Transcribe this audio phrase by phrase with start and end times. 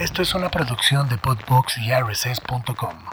[0.00, 3.04] Esto es una producción de Podbox y RSS.com.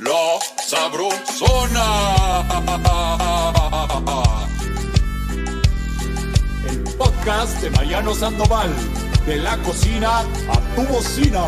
[0.00, 2.44] La Sabrosona.
[6.68, 8.74] El podcast de Mariano Sandoval.
[9.26, 11.44] De la cocina a tu bocina.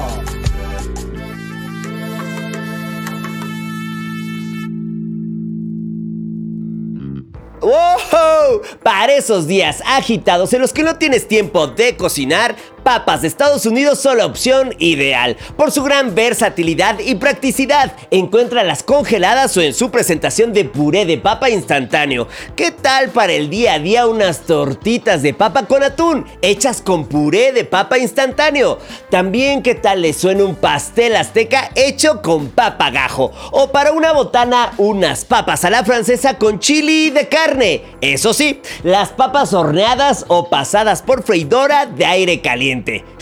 [8.83, 13.65] Para esos días agitados en los que no tienes tiempo de cocinar, Papas de Estados
[13.65, 15.37] Unidos son la opción ideal.
[15.57, 21.17] Por su gran versatilidad y practicidad, encuéntralas congeladas o en su presentación de puré de
[21.17, 22.27] papa instantáneo.
[22.57, 27.07] ¿Qué tal para el día a día unas tortitas de papa con atún hechas con
[27.07, 28.79] puré de papa instantáneo?
[29.11, 33.31] También qué tal le suena un pastel azteca hecho con papa gajo.
[33.53, 37.85] O para una botana, unas papas a la francesa con chili de carne.
[38.01, 42.72] Eso sí, las papas horneadas o pasadas por freidora de aire caliente.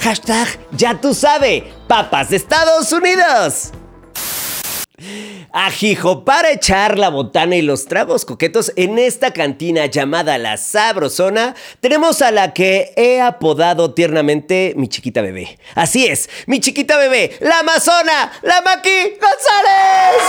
[0.00, 3.72] Hashtag ya tú sabes, papas de Estados Unidos.
[5.52, 11.54] Ajijo, para echar la botana y los tragos coquetos en esta cantina llamada La Sabrosona,
[11.80, 15.58] tenemos a la que he apodado tiernamente mi chiquita bebé.
[15.74, 20.20] Así es, mi chiquita bebé, la Amazona, la Maki González.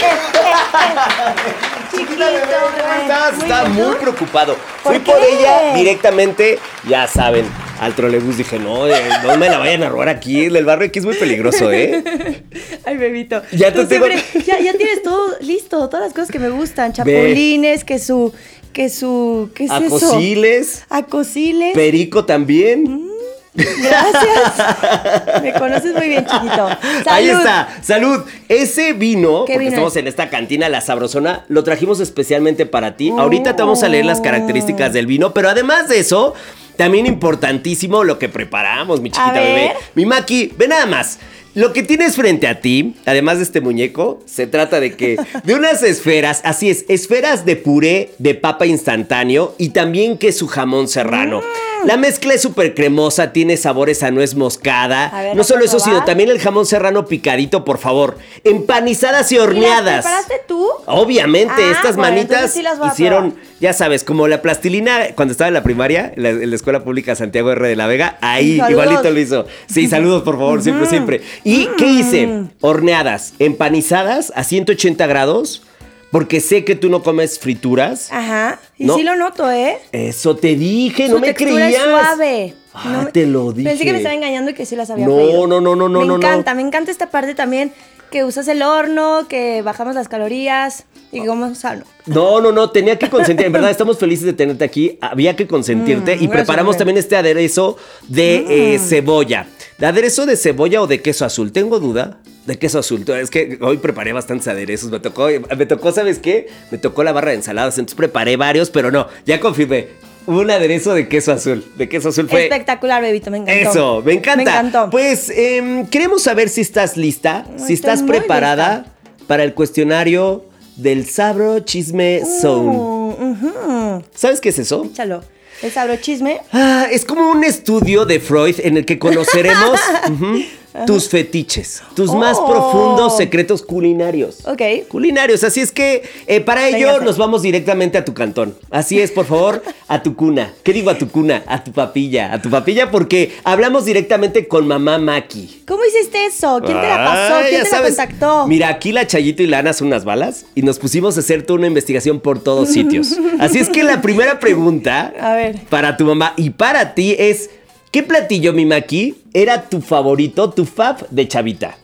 [1.90, 2.40] Chiquita bebé,
[2.80, 3.38] ¿cómo estás?
[3.42, 4.56] Está muy preocupado.
[4.82, 7.46] Fui por ella directamente, ya saben,
[7.80, 10.98] al trolebús dije, no, eh, no me la vayan a robar aquí, el barrio aquí
[11.00, 12.42] es muy peligroso, ¿eh?
[12.84, 13.42] Ay, bebito.
[13.52, 16.50] Ya te Tú tengo- siempre- ya, ya tienes todo listo, todas las cosas que me
[16.50, 16.92] gustan.
[16.92, 18.32] Chapulines, que su,
[18.72, 19.96] que su, ¿qué es eso?
[19.96, 21.74] Acosiles, Acosiles.
[21.74, 23.09] perico también.
[23.54, 25.42] Gracias.
[25.42, 26.68] me conoces muy bien, chiquito.
[26.68, 27.06] Salud.
[27.06, 28.20] Ahí está, salud.
[28.48, 29.96] Ese vino, ¿Qué porque vino estamos es?
[29.98, 33.10] en esta cantina La Sabrosona, lo trajimos especialmente para ti.
[33.10, 36.34] Ahorita te vamos a leer las características del vino, pero además de eso,
[36.76, 39.72] también importantísimo lo que preparamos, mi chiquita bebé.
[39.94, 41.18] Mi Maki, ve nada más.
[41.54, 45.54] Lo que tienes frente a ti, además de este muñeco, se trata de que de
[45.54, 51.40] unas esferas, así es, esferas de puré de papa instantáneo y también queso jamón serrano.
[51.40, 51.86] Mm.
[51.86, 55.06] La mezcla es súper cremosa, tiene sabores a nuez moscada.
[55.06, 58.18] A ver, no ¿la solo eso, sino también el jamón serrano picadito, por favor.
[58.44, 60.04] Empanizadas y ¿Y las horneadas.
[60.04, 60.68] preparaste tú?
[60.86, 65.54] Obviamente, Ah, estas bueno, manitas sí hicieron, ya sabes, como la plastilina cuando estaba en
[65.54, 68.70] la primaria, en la, en la Escuela Pública Santiago R de la Vega, ahí Saludos.
[68.70, 69.46] igualito lo hizo.
[69.66, 71.20] Sí, saludos por favor, siempre, siempre.
[71.44, 72.44] ¿Y qué hice?
[72.60, 75.62] Horneadas, empanizadas a 180 grados,
[76.10, 78.08] porque sé que tú no comes frituras.
[78.12, 78.58] Ajá.
[78.76, 78.96] Y No.
[78.96, 79.78] sí lo noto, ¿eh?
[79.92, 81.72] Eso te dije, Su no me creías.
[81.72, 82.54] es suave.
[82.74, 83.68] Ah, me- te lo dije.
[83.68, 86.00] Pensé que me estaba engañando y que sí las había No, no, no, no, no,
[86.00, 86.16] Me no, no.
[86.16, 87.72] encanta, me encanta esta parte también
[88.10, 91.84] que usas el horno, que bajamos las calorías y que como sano.
[92.06, 93.46] No, no, no, tenía que consentir.
[93.46, 94.98] En verdad, estamos felices de tenerte aquí.
[95.00, 96.12] Había que consentirte.
[96.14, 97.76] y gracias, preparamos también este aderezo
[98.08, 99.46] de eh, cebolla.
[99.80, 101.52] ¿De aderezo de cebolla o de queso azul?
[101.52, 102.20] Tengo duda.
[102.44, 103.02] De queso azul.
[103.08, 104.90] Es que hoy preparé bastantes aderezos.
[104.90, 106.48] Me tocó, me tocó, ¿sabes qué?
[106.70, 107.78] Me tocó la barra de ensaladas.
[107.78, 109.88] Entonces preparé varios, pero no, ya confirmé.
[110.26, 111.64] Un aderezo de queso azul.
[111.78, 112.42] De queso azul fue.
[112.42, 113.70] Espectacular, bebito, me encantó.
[113.70, 114.36] Eso, me encanta.
[114.36, 114.90] Me encantó.
[114.90, 118.84] Pues em, queremos saber si estás lista, si estás preparada
[119.26, 120.44] para el cuestionario
[120.76, 122.76] del Sabro Chisme Zone.
[123.18, 124.02] Mm.
[124.14, 124.84] ¿Sabes qué es eso?
[124.84, 125.22] Échalo.
[125.62, 126.40] El sabrochisme.
[126.52, 129.78] Ah, es como un estudio de Freud en el que conoceremos
[130.86, 132.46] tus fetiches, tus más Oh.
[132.48, 134.38] profundos secretos culinarios.
[134.46, 134.62] Ok.
[134.88, 137.04] Culinarios, así es que eh, para ello Véngase.
[137.04, 138.56] nos vamos directamente a tu cantón.
[138.70, 140.52] Así es, por favor, a tu cuna.
[140.62, 141.42] ¿Qué digo a tu cuna?
[141.46, 145.62] A tu papilla, a tu papilla porque hablamos directamente con mamá Maki.
[145.66, 146.60] ¿Cómo hiciste eso?
[146.64, 147.34] ¿Quién te la pasó?
[147.34, 147.96] Ah, ¿Quién te sabes.
[147.96, 148.46] la contactó?
[148.46, 151.58] Mira, aquí la Chayito y Lana son unas balas y nos pusimos a hacer toda
[151.58, 153.12] una investigación por todos sitios.
[153.40, 155.56] Así es que la primera pregunta A ver.
[155.68, 157.50] para tu mamá y para ti es:
[157.90, 161.76] ¿qué platillo, mi Maki, era tu favorito, tu fab de chavita?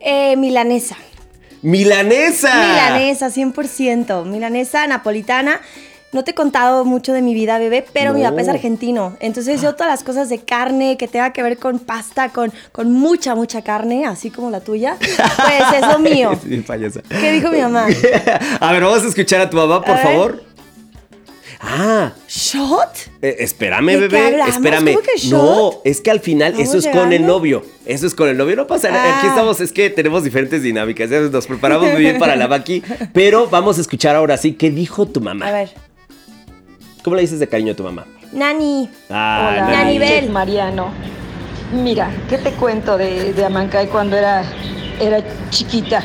[0.00, 0.96] Eh, milanesa.
[1.62, 2.52] ¡Milanesa!
[2.54, 4.24] Milanesa, 100%.
[4.26, 5.60] Milanesa napolitana.
[6.12, 9.16] No te he contado mucho de mi vida, bebé, pero mi papá es argentino.
[9.18, 12.92] Entonces yo todas las cosas de carne que tenga que ver con pasta, con, con
[12.92, 16.38] mucha, mucha carne, así como la tuya, pues es lo mío.
[17.08, 17.86] ¿Qué dijo mi mamá?
[18.60, 20.53] a ver, vamos a escuchar a tu mamá, por A ver.
[21.66, 23.10] Ah, ¿Shot?
[23.22, 24.40] eh, espérame, ¿De qué bebé.
[24.48, 24.94] Espérame.
[24.94, 25.80] ¿Cómo que no, shot?
[25.84, 27.64] es que al final ¿Vamos eso es con el novio.
[27.86, 28.54] Eso es con el novio.
[28.56, 29.14] No pasa nada.
[29.14, 29.18] Ah.
[29.18, 31.08] Aquí estamos, es que tenemos diferentes dinámicas.
[31.08, 32.82] ya Nos preparamos muy bien para la Maki.
[33.12, 35.46] Pero vamos a escuchar ahora sí qué dijo tu mamá.
[35.48, 35.70] A ver.
[37.02, 38.06] ¿Cómo le dices de cariño a tu mamá?
[38.32, 38.88] Nani.
[39.10, 39.98] Ah, Hola, Nani.
[39.98, 40.30] Nanibel.
[40.30, 40.88] Mariano.
[41.72, 44.44] Mira, ¿qué te cuento de, de Amancay cuando era,
[45.00, 46.02] era chiquita?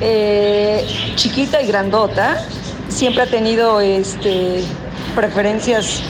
[0.00, 0.86] Eh,
[1.16, 2.42] chiquita y grandota,
[2.88, 4.62] siempre ha tenido este,
[5.10, 6.02] preferencias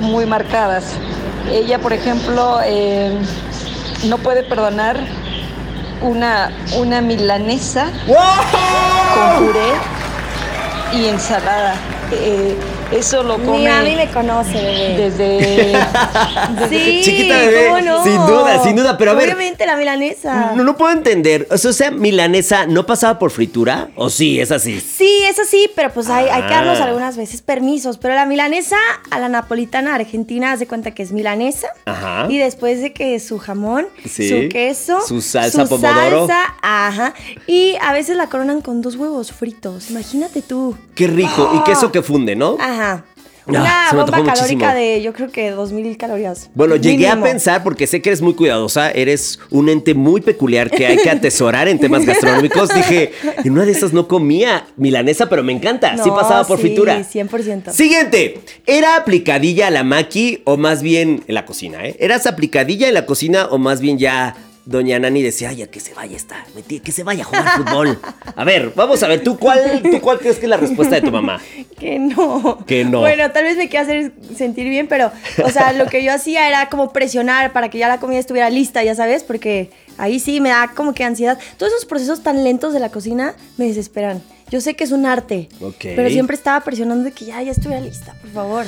[0.00, 0.84] muy marcadas.
[1.50, 3.12] Ella, por ejemplo, eh,
[4.06, 4.98] no puede perdonar
[6.02, 9.72] una, una milanesa con puré
[10.92, 11.74] y ensalada.
[12.12, 12.56] Eh,
[12.94, 14.94] eso lo come Ni a mí me conoce, bebé.
[16.58, 18.04] desde, Sí, Chiquita bebé, ¿cómo no?
[18.04, 20.52] sin duda, sin duda, pero a ver- Obviamente la milanesa.
[20.54, 21.46] No, no puedo entender.
[21.50, 23.88] O sea, o sea, milanesa no pasaba por fritura.
[23.96, 24.80] ¿O sí, es así?
[24.80, 26.84] Sí, eso sí, pero pues hay, hay que darnos Ah.
[26.84, 27.98] algunas veces permisos.
[27.98, 28.76] Pero la milanesa
[29.10, 31.68] a la napolitana argentina hace cuenta que es milanesa.
[31.86, 32.26] Ajá.
[32.28, 34.28] Y después de que su jamón, Sí.
[34.28, 36.26] su queso, Su salsa pomodoro.
[36.26, 37.14] salsa, ajá.
[37.46, 39.90] Y a veces la coronan con dos huevos fritos.
[39.90, 40.76] Imagínate tú.
[40.94, 41.50] Qué rico.
[41.56, 42.56] Y queso que funde, ¿no?
[42.60, 42.83] Ajá.
[42.84, 43.02] Ah,
[43.46, 44.74] Una me bomba calórica muchísimo.
[44.74, 46.48] de yo creo que 2000 calorías.
[46.54, 50.70] Bueno, llegué a pensar, porque sé que eres muy cuidadosa, eres un ente muy peculiar
[50.70, 52.68] que hay que atesorar en temas gastronómicos.
[52.74, 53.12] Dije,
[53.44, 55.94] en una de esas no comía milanesa, pero me encanta.
[55.98, 56.98] sí No, pasaba por sí, fritura.
[57.00, 57.70] 100%.
[57.72, 58.40] Siguiente.
[58.66, 61.96] ¿Era aplicadilla la maqui o más bien en la cocina, eh?
[61.98, 64.34] ¿Eras aplicadilla en la cocina o más bien ya
[64.66, 66.44] doña Nani decía, ay, ya que se vaya esta,
[66.82, 67.98] que se vaya a jugar fútbol?
[68.36, 71.02] A ver, vamos a ver, ¿tú cuál, ¿tú cuál crees que es la respuesta de
[71.02, 71.40] tu mamá?
[71.78, 72.64] Que no.
[72.66, 73.00] Que no.
[73.00, 75.10] Bueno, tal vez me quiera hacer sentir bien, pero,
[75.44, 78.48] o sea, lo que yo hacía era como presionar para que ya la comida estuviera
[78.48, 81.38] lista, ya sabes, porque ahí sí me da como que ansiedad.
[81.58, 84.22] Todos esos procesos tan lentos de la cocina me desesperan.
[84.50, 85.48] Yo sé que es un arte,
[85.82, 88.66] pero siempre estaba presionando de que ya, ya estuviera lista, por favor.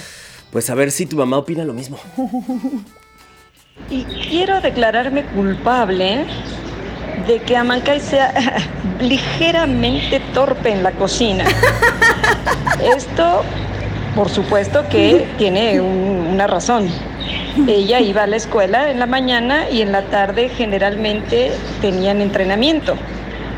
[0.50, 1.98] Pues a ver si tu mamá opina lo mismo.
[3.90, 6.24] Y quiero declararme culpable
[7.26, 8.32] de que Amancay sea
[9.00, 11.44] ligeramente torpe en la cocina.
[12.96, 13.42] Esto,
[14.14, 16.88] por supuesto que tiene un- una razón.
[17.68, 22.96] Ella iba a la escuela en la mañana y en la tarde generalmente tenían entrenamiento.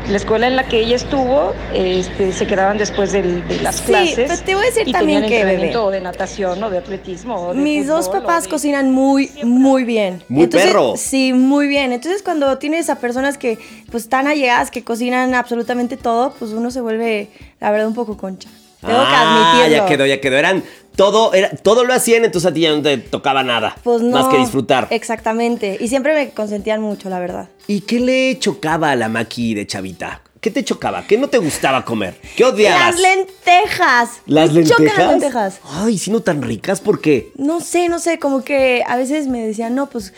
[0.09, 3.83] La escuela en la que ella estuvo este, se quedaban después del- de las Sí,
[3.83, 4.15] clases.
[4.27, 6.79] pero te voy a decir y también tenían que, bebé, o de natación o de
[6.79, 7.35] atletismo.
[7.35, 10.23] o de Mis dos fútbol, papás de- cocinan muy, muy bien.
[10.27, 10.95] Muy perro.
[10.97, 11.91] Sí, muy bien.
[11.91, 13.59] Entonces, cuando tienes a personas que,
[13.91, 17.29] pues, tan allegadas, que cocinan absolutamente todo, pues uno se vuelve,
[17.59, 18.49] la verdad, un poco concha.
[18.81, 19.83] Tengo que ah, admitirlo.
[19.83, 20.37] ya quedó, ya quedó.
[20.37, 20.63] Eran
[20.99, 23.73] todo, era, todo lo hacían, entonces a ti ya no te tocaba nada.
[23.83, 24.11] Pues no.
[24.11, 24.89] Más que disfrutar.
[24.89, 25.77] Exactamente.
[25.79, 27.47] Y siempre me consentían mucho, la verdad.
[27.67, 30.21] ¿Y qué le chocaba a la maqui de chavita?
[30.41, 31.05] ¿Qué te chocaba?
[31.07, 32.15] ¿Qué no te gustaba comer?
[32.35, 32.99] ¿Qué odiabas?
[32.99, 34.09] Las lentejas.
[34.25, 34.97] ¿Las Me lentejas?
[34.97, 35.59] las lentejas.
[35.63, 37.31] Ay, si no tan ricas, ¿por qué?
[37.37, 40.13] No sé, no sé, como que a veces me decían, no, pues,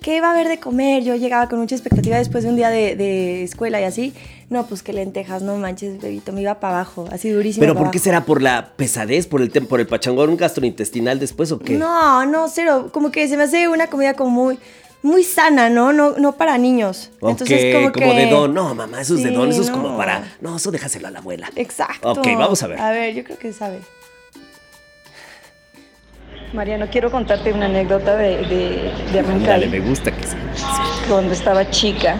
[0.00, 1.02] ¿qué va a haber de comer?
[1.02, 4.14] Yo llegaba con mucha expectativa después de un día de, de escuela y así.
[4.50, 7.62] No, pues que lentejas, no manches, bebito, me iba para abajo, así durísimo.
[7.62, 8.24] ¿Pero por qué será?
[8.24, 9.28] ¿Por la pesadez?
[9.28, 11.74] ¿Por el, por el pachangón gastrointestinal después o qué?
[11.74, 12.90] No, no, cero.
[12.92, 14.58] Como que se me hace una comida como muy,
[15.02, 15.92] muy sana, ¿no?
[15.92, 17.12] No, no para niños.
[17.20, 18.18] Ok, Entonces, como, como, que...
[18.18, 18.52] de don.
[18.52, 19.50] No, mamá, eso es de Sí, don.
[19.50, 20.24] Eso es como para.
[20.40, 21.48] No, eso déjaselo a la abuela.
[21.54, 22.10] Exacto.
[22.10, 22.80] Ok, vamos a ver.
[22.80, 23.78] A ver, yo creo que sabe.
[26.52, 29.46] Mariano, quiero contarte una anécdota de, de, de.
[29.46, 30.34] Dale, me gusta que sí.
[31.08, 32.16] cuando estaba chica.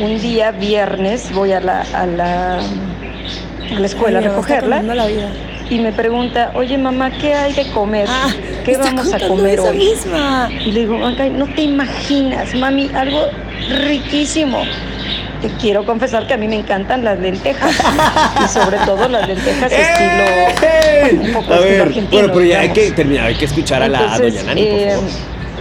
[0.00, 4.94] Un día viernes voy a la, a la, a la escuela Ay, a recogerla comiendo
[4.94, 5.28] la vida.
[5.70, 8.06] y me pregunta, oye mamá, ¿qué hay de comer?
[8.08, 8.28] Ah,
[8.64, 9.76] ¿Qué vamos a comer hoy?
[9.76, 10.48] misma.
[10.64, 13.26] Y le digo, no te imaginas, mami, algo
[13.86, 14.62] riquísimo.
[15.42, 17.72] Te quiero confesar que a mí me encantan las lentejas
[18.44, 22.60] y sobre todo las lentejas estilo un poco A estilo ver, argentino, bueno, pero ya
[22.60, 25.10] hay que terminar, hay que escuchar a la doña Nani, por eh, favor.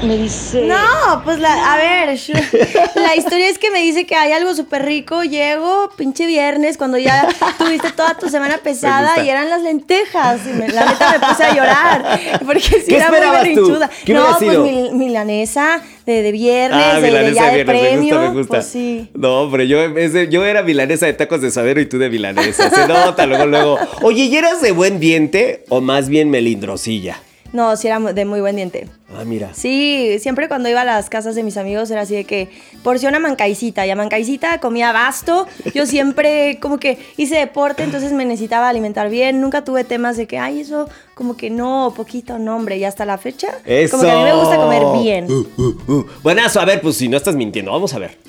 [0.04, 2.08] Me dice, No, pues la, a ver,
[2.96, 6.98] la historia es que me dice que hay algo súper rico, llego, pinche viernes, cuando
[6.98, 7.28] ya
[7.58, 10.42] tuviste toda tu semana pesada y eran las lentejas.
[10.46, 13.90] Y me- la neta me puse a llorar, porque sí ¿Qué era muy berrinchuda.
[14.06, 17.64] ¿Qué no, pues mil- milanesa de, de viernes, Ah, de, de milanesa ya de de
[17.64, 17.98] viernes, premio.
[18.00, 18.54] me gusta, me gusta.
[18.58, 19.10] Pues sí.
[19.16, 22.70] No, hombre, yo, ese- yo era milanesa de tacos de saber y tú de milanesa.
[22.70, 23.80] Se nota luego, luego.
[24.04, 27.20] Oye, ¿y eras de buen diente o más bien melindrosilla?
[27.58, 28.88] No, sí era de muy buen diente.
[29.12, 29.50] Ah, mira.
[29.56, 32.50] Sí, siempre cuando iba a las casas de mis amigos era así de que
[32.84, 35.48] porción a mancaicita y a mancaicita comía basto.
[35.74, 39.42] Yo siempre como que hice deporte, entonces me necesitaba alimentar bien.
[39.42, 42.78] Nunca tuve temas de que, ay, eso como que no, poquito, no, hombre.
[42.78, 43.98] Y hasta la fecha, Eso.
[43.98, 45.26] como que a mí me gusta comer bien.
[45.28, 46.06] Uh, uh, uh.
[46.22, 48.20] Buenazo, a ver, pues si no estás mintiendo, vamos a ver.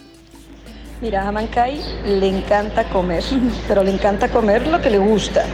[1.03, 3.23] Mira, a Mancay le encanta comer,
[3.69, 5.45] pero le encanta comer lo que le gusta.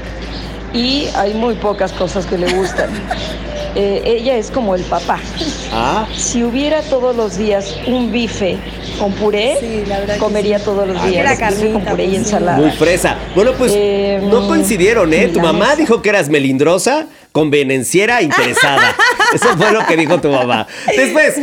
[0.75, 2.91] Y hay muy pocas cosas que le gustan.
[3.77, 5.19] Eh, ella es como el papá.
[5.73, 8.57] Ah, Si hubiera todos los días un bife
[9.01, 10.65] con puré, Sí, la comería sí.
[10.65, 11.17] todos los Ah, días.
[11.39, 12.57] era bife con carnita, puré y pues, ensalada.
[12.59, 13.19] muy fresa.
[13.35, 15.27] Bueno, pues Eh, no coincidieron, ¿eh?
[15.27, 18.95] Tu mamá dijo que eras melindrosa, convenenciera, interesada.
[19.35, 20.69] Eso fue lo que dijo tu mamá.
[20.97, 21.35] Después,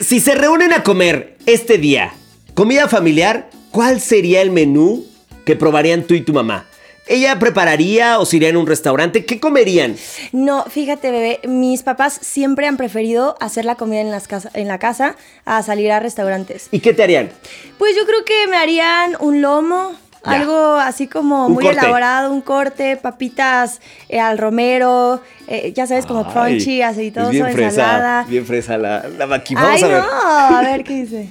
[0.00, 2.12] si se reúnen a comer este día,
[2.54, 5.06] comida familiar, ¿cuál sería el menú
[5.44, 6.64] que probarían tú y tu mamá?
[7.08, 9.24] ¿Ella prepararía o se iría en un restaurante?
[9.24, 9.96] ¿Qué comerían?
[10.32, 14.68] No, fíjate, bebé, mis papás siempre han preferido hacer la comida en, las casa, en
[14.68, 16.68] la casa a salir a restaurantes.
[16.70, 17.30] ¿Y qué te harían?
[17.78, 19.92] Pues yo creo que me harían un lomo,
[20.24, 20.32] Ya.
[20.32, 21.80] algo así como Un muy corte.
[21.80, 27.68] elaborado, un corte, papitas eh, al romero, eh, ya sabes, como crunchy, aceitoso, bien fresa,
[27.68, 28.24] ensalada.
[28.28, 29.24] bien fresa la, la.
[29.26, 29.98] Vamos Ay, a ver.
[30.02, 31.30] no, a ver qué dice.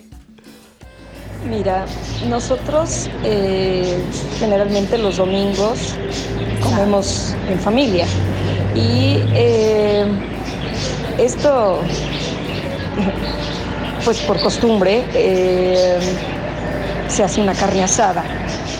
[1.45, 1.85] Mira,
[2.29, 3.97] nosotros eh,
[4.39, 5.95] generalmente los domingos
[6.61, 8.05] comemos en familia
[8.75, 10.05] y eh,
[11.17, 11.79] esto,
[14.03, 15.97] pues por costumbre, eh,
[17.07, 18.23] se hace una carne asada.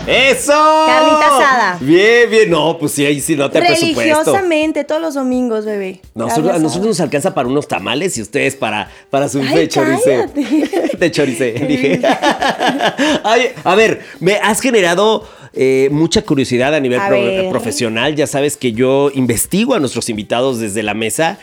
[0.08, 0.52] ¡Eso!
[0.86, 1.78] Carnita asada.
[1.80, 2.50] Bien, bien.
[2.50, 4.00] No, pues sí, ahí sí no te presupuesto.
[4.00, 6.00] Religiosamente, todos los domingos, bebé.
[6.14, 9.68] Nosotros, a nosotros nos alcanza para unos tamales y ustedes para, para su Ay, de
[9.68, 11.52] chorice.
[11.68, 12.00] dije.
[13.24, 17.50] Ay, a ver, me has generado eh, mucha curiosidad a nivel A pro- ver.
[17.50, 18.14] profesional.
[18.16, 21.38] Ya sabes que yo investigo a nuestros invitados desde la mesa.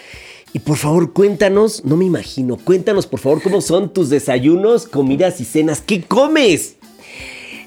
[0.54, 5.42] Y por favor, cuéntanos, no me imagino, cuéntanos por favor cómo son tus desayunos, comidas
[5.42, 5.82] y cenas.
[5.86, 6.75] ¿Qué comes?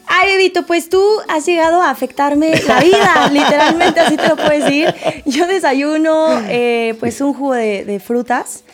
[0.09, 4.51] Ay, bebito, pues tú has llegado a afectarme la vida, literalmente, así te lo puedo
[4.51, 4.95] decir.
[5.27, 8.65] Yo desayuno, eh, pues, un jugo de, de frutas.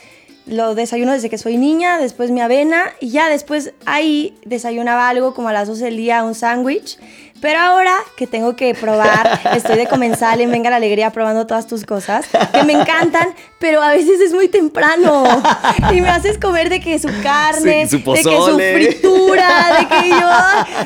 [0.47, 5.33] Lo desayuno desde que soy niña, después mi avena y ya después ahí desayunaba algo
[5.33, 6.99] como a las 12 del día, un sándwich.
[7.45, 11.67] Pero ahora que tengo que probar, estoy de comensal en Venga la Alegría probando todas
[11.67, 12.25] tus cosas,
[12.55, 15.25] que me encantan, pero a veces es muy temprano.
[15.93, 19.87] Y me haces comer de que su carne, Sí, su de que su fritura, de
[19.89, 20.29] que yo...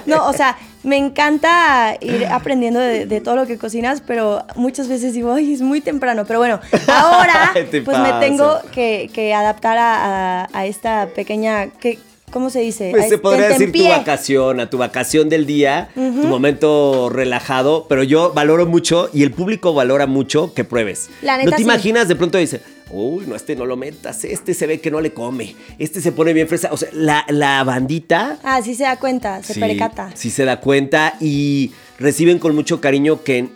[0.06, 4.88] No, o sea, me encanta ir aprendiendo de, de todo lo que cocinas, pero muchas
[4.88, 6.24] veces digo, ay, es muy temprano.
[6.26, 8.02] Pero bueno, ahora pues pasa.
[8.02, 11.68] me tengo que, que adaptar a, a- a esta pequeña...
[11.68, 12.00] Que,
[12.30, 12.90] ¿Cómo se dice?
[12.90, 18.02] Pues se podría decir tu vacación, a tu vacación del día, tu momento relajado, pero
[18.02, 21.08] yo valoro mucho y el público valora mucho que pruebes.
[21.23, 21.62] La no neta, te sí.
[21.64, 25.00] imaginas, de pronto dice, uy, no, este no lo metas, este se ve que no
[25.00, 26.68] le come, este se pone bien fresa.
[26.73, 30.11] O sea, la, la bandita Ah, sí se da cuenta, se sí, percata.
[30.14, 33.49] sí se da cuenta y reciben con mucho cariño que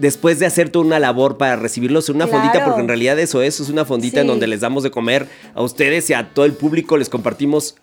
[0.00, 2.40] después de hacer toda una labor para recibirlos en una Claro.
[2.42, 5.28] fondita, porque en realidad eso es, es una fondita en donde les damos de comer
[5.54, 7.76] a ustedes y a todo el público, les compartimos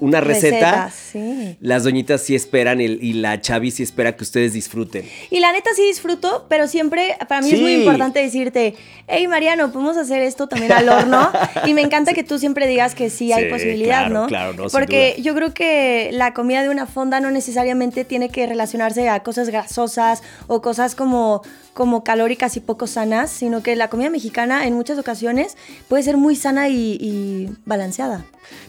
[0.00, 0.90] una receta.
[0.90, 1.56] Sí.
[1.60, 5.04] Las doñitas sí esperan y, y la Chavi sí espera que ustedes disfruten.
[5.30, 8.74] Y la neta sí disfruto, pero siempre para mí es muy importante decirte,
[9.08, 11.30] hey Mariano, podemos hacer esto también al horno.
[11.66, 14.26] y me encanta que tú siempre digas que sí hay Sí, posibilidad, claro, ¿no?
[14.26, 18.46] claro, no, Porque yo creo que la comida de una fonda no necesariamente tiene que
[18.46, 21.42] relacionarse a cosas grasosas o cosas como,
[21.80, 25.56] como calóricas y poco sanas, sino que la comida mexicana en muchas ocasiones
[25.88, 28.22] puede ser muy sana y, y balanceada.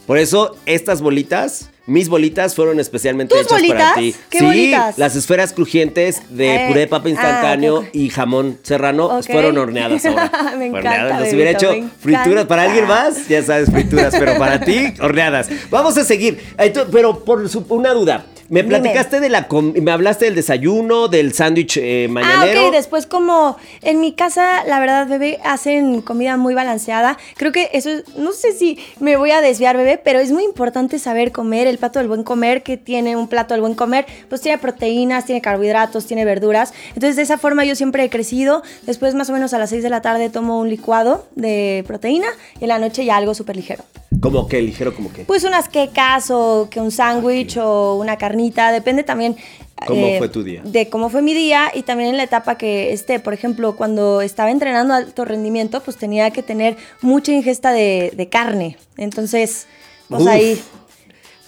[0.06, 4.14] Por eso, estas bolitas, mis bolitas, fueron especialmente ¿Tus hechas para ti.
[4.30, 4.96] ¿Qué sí, bolitas?
[4.96, 9.58] las esferas crujientes de Eh, puré de papa ah, instantáneo y jamón serrano pues, fueron
[9.58, 10.30] horneadas ahora.
[10.56, 11.10] Me encanta, Horneadas.
[11.10, 15.50] Nos bebito, hubiera hecho frituras para alguien más, ya sabes, frituras, pero para ti, horneadas.
[15.68, 16.42] Vamos a seguir.
[16.90, 18.24] Pero por su- una duda.
[18.52, 18.78] Me Dime.
[18.80, 19.48] platicaste de la
[19.80, 22.66] me hablaste del desayuno, del sándwich eh, Ah, mañanero.
[22.66, 27.16] ok, después como en mi casa, la verdad, bebé, hacen comida muy balanceada.
[27.38, 30.44] Creo que eso es, no sé si me voy a desviar, bebé, pero es muy
[30.44, 34.04] importante saber comer, el plato del buen comer, que tiene un plato del buen comer,
[34.28, 36.74] pues tiene proteínas, tiene carbohidratos, tiene verduras.
[36.88, 38.62] Entonces, de esa forma yo siempre he crecido.
[38.82, 42.26] Después, más o menos a las 6 de la tarde, tomo un licuado de proteína
[42.60, 43.82] y en la noche ya algo súper ligero.
[44.20, 45.24] Como que ligero, como que.
[45.24, 49.32] Pues unas quecas o que un sándwich o una carnita, depende también.
[49.38, 50.62] eh, ¿Cómo fue tu día?
[50.64, 53.20] De cómo fue mi día y también en la etapa que esté.
[53.20, 58.12] Por ejemplo, cuando estaba entrenando a alto rendimiento, pues tenía que tener mucha ingesta de,
[58.16, 58.76] de carne.
[58.96, 59.66] Entonces,
[60.08, 60.28] pues Uf.
[60.28, 60.62] ahí.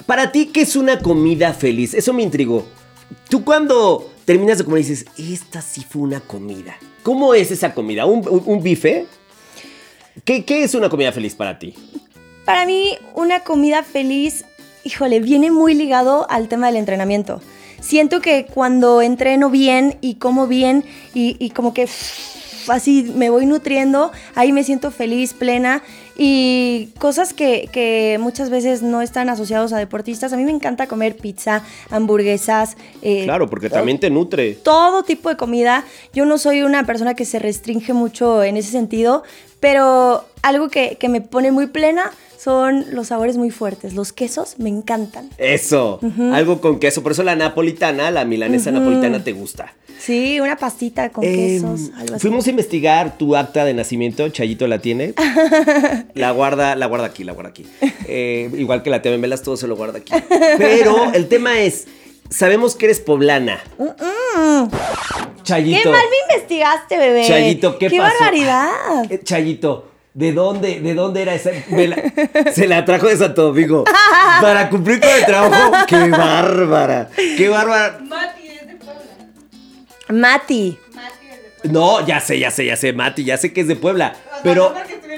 [0.06, 1.94] Para ti, ¿qué es una comida feliz?
[1.94, 2.66] Eso me intrigó.
[3.28, 6.76] Tú cuando terminas de comer dices, esta sí fue una comida.
[7.02, 8.04] ¿Cómo es esa comida?
[8.06, 9.06] ¿Un, un- un bife?
[10.24, 11.74] ¿Qué, qué es una comida feliz para ti?
[12.44, 14.44] Para mí, una comida feliz,
[14.84, 17.40] híjole, viene muy ligado al tema del entrenamiento.
[17.80, 23.28] Siento que cuando entreno bien y como bien y, y como que uff, así me
[23.28, 25.82] voy nutriendo, ahí me siento feliz, plena
[26.16, 30.32] y cosas que, que muchas veces no están asociados a deportistas.
[30.32, 32.76] A mí me encanta comer pizza, hamburguesas.
[33.02, 34.54] eh, Claro, porque también te nutre.
[34.54, 35.84] todo tipo de comida.
[36.14, 39.24] Yo no soy una persona que se restringe mucho en ese sentido,
[39.60, 42.12] pero algo que, que me pone muy plena
[42.44, 43.94] son los sabores muy fuertes.
[43.94, 45.30] Los quesos me encantan.
[45.38, 45.98] Eso,
[46.32, 47.02] algo con queso.
[47.02, 49.72] Por eso la napolitana, la milanesa napolitana te gusta.
[49.98, 52.20] Sí, una pastita con Eh, quesos, algo así.
[52.20, 55.14] fuimos a investigar tu acta de nacimiento, Chayito la tiene.
[56.14, 57.64] La guarda, la guarda aquí, la guarda aquí.
[58.06, 60.12] Eh, igual que la TV Velas, todo se lo guarda aquí.
[60.58, 61.86] Pero el tema es,
[62.28, 63.60] sabemos que eres poblana.
[65.42, 65.82] Chayito.
[65.82, 67.24] Qué mal me investigaste, bebé.
[67.26, 68.12] Chayito, ¿qué, Qué pasó?
[68.20, 68.70] barbaridad.
[69.10, 71.50] Eh, Chayito, ¿de dónde, de dónde era esa?
[71.68, 72.02] me la-
[72.54, 73.84] se la trajo de Santo Domingo
[74.40, 75.72] para cumplir con el trabajo.
[75.86, 77.08] ¡Qué bárbara!
[77.36, 77.98] ¡Qué bárbara!
[80.08, 80.78] Mati.
[81.64, 84.14] No, ya sé, ya sé, ya sé, Mati, ya sé que es de Puebla.
[84.42, 84.74] Pero.
[84.74, 85.13] no.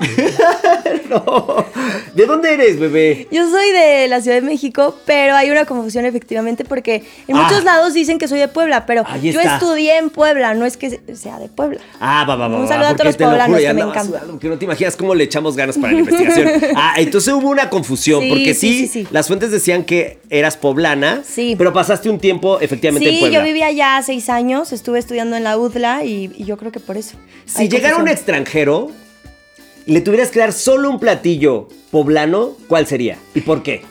[2.14, 3.28] ¿De dónde eres, bebé?
[3.30, 7.42] Yo soy de la Ciudad de México, pero hay una confusión efectivamente porque en Ah.
[7.44, 11.00] muchos lados dicen que soy de Puebla, pero yo estudié en Puebla, no es que
[11.14, 11.80] sea de Puebla.
[12.00, 12.58] Ah, va, va, va.
[12.58, 14.04] Un saludo a porque todos los lo poblanos, que me encanta.
[14.04, 16.48] sudando, Que no te imaginas cómo le echamos ganas para la investigación.
[16.76, 19.08] Ah, entonces hubo una confusión, Sí, porque sí, sí, sí, sí.
[19.10, 21.54] las fuentes decían que eras poblana, Sí.
[21.56, 23.38] pero pasaste un tiempo efectivamente en Sí, Puebla.
[23.38, 26.80] yo vivía allá seis años, estuve estudiando en la UDLA y, y yo creo que
[26.80, 27.16] por eso.
[27.46, 28.90] Si llegara un extranjero
[29.90, 33.18] le tuvieras que dar solo un platillo poblano, ¿cuál sería?
[33.34, 33.82] ¿Y por qué?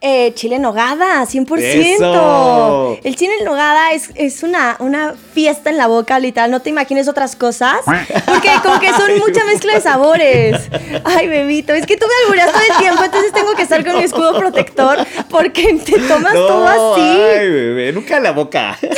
[0.00, 1.58] Eh, chile en nogada, 100%.
[1.58, 2.96] ¡Eso!
[3.02, 6.52] El chile en nogada es, es una, una fiesta en la boca, literal.
[6.52, 7.80] No te imagines otras cosas.
[8.24, 10.70] Porque como que son mucha mezcla de sabores.
[11.02, 13.96] Ay, bebito, es que tú me albureas todo el tiempo, entonces tengo que estar con
[13.96, 17.00] mi escudo protector porque te tomas todo así.
[17.00, 18.78] Ay, bebé, nunca la boca.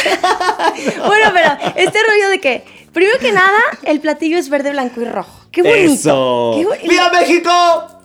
[1.06, 5.04] Bueno, pero este rollo de que, primero que nada, el platillo es verde, blanco y
[5.04, 5.40] rojo.
[5.50, 5.92] ¡Qué bonito!
[5.92, 6.52] Eso.
[6.56, 7.50] ¡Qué bo- ¡Viva México!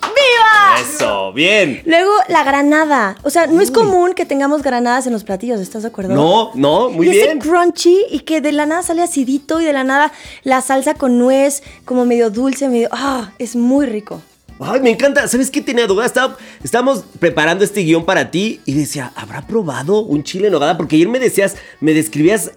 [0.01, 0.79] ¡Viva!
[0.81, 1.81] Eso, bien.
[1.85, 3.17] Luego, la granada.
[3.23, 6.13] O sea, no es común que tengamos granadas en los platillos, ¿estás de acuerdo?
[6.15, 7.29] No, no, muy y bien.
[7.29, 10.11] ese crunchy y que de la nada sale acidito y de la nada
[10.43, 12.89] la salsa con nuez, como medio dulce, medio.
[12.91, 13.31] ¡Ah!
[13.39, 14.21] Es muy rico.
[14.59, 15.27] Ay, me encanta.
[15.27, 16.05] ¿Sabes qué tenía duda?
[16.05, 20.77] Estaba, estábamos preparando este guion para ti y decía, ¿habrá probado un chile en nogada?
[20.77, 22.51] Porque ayer me decías, me describías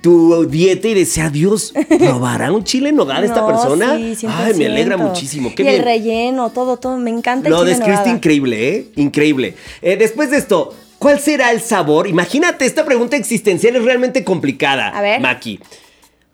[0.00, 3.96] tu dieta y decía, Dios, ¿probará un chile en nogada esta No, persona?
[4.16, 4.98] sí, Ay, me alegra 100%.
[5.08, 5.54] muchísimo.
[5.54, 5.76] Qué y bien.
[5.78, 6.96] el relleno, todo, todo.
[6.98, 8.86] Me encanta el Lo chile en describiste increíble, ¿eh?
[8.96, 9.54] Increíble.
[9.82, 12.06] Eh, después de esto, ¿cuál será el sabor?
[12.06, 14.88] Imagínate, esta pregunta existencial es realmente complicada.
[14.90, 15.20] A ver.
[15.20, 15.60] Maki.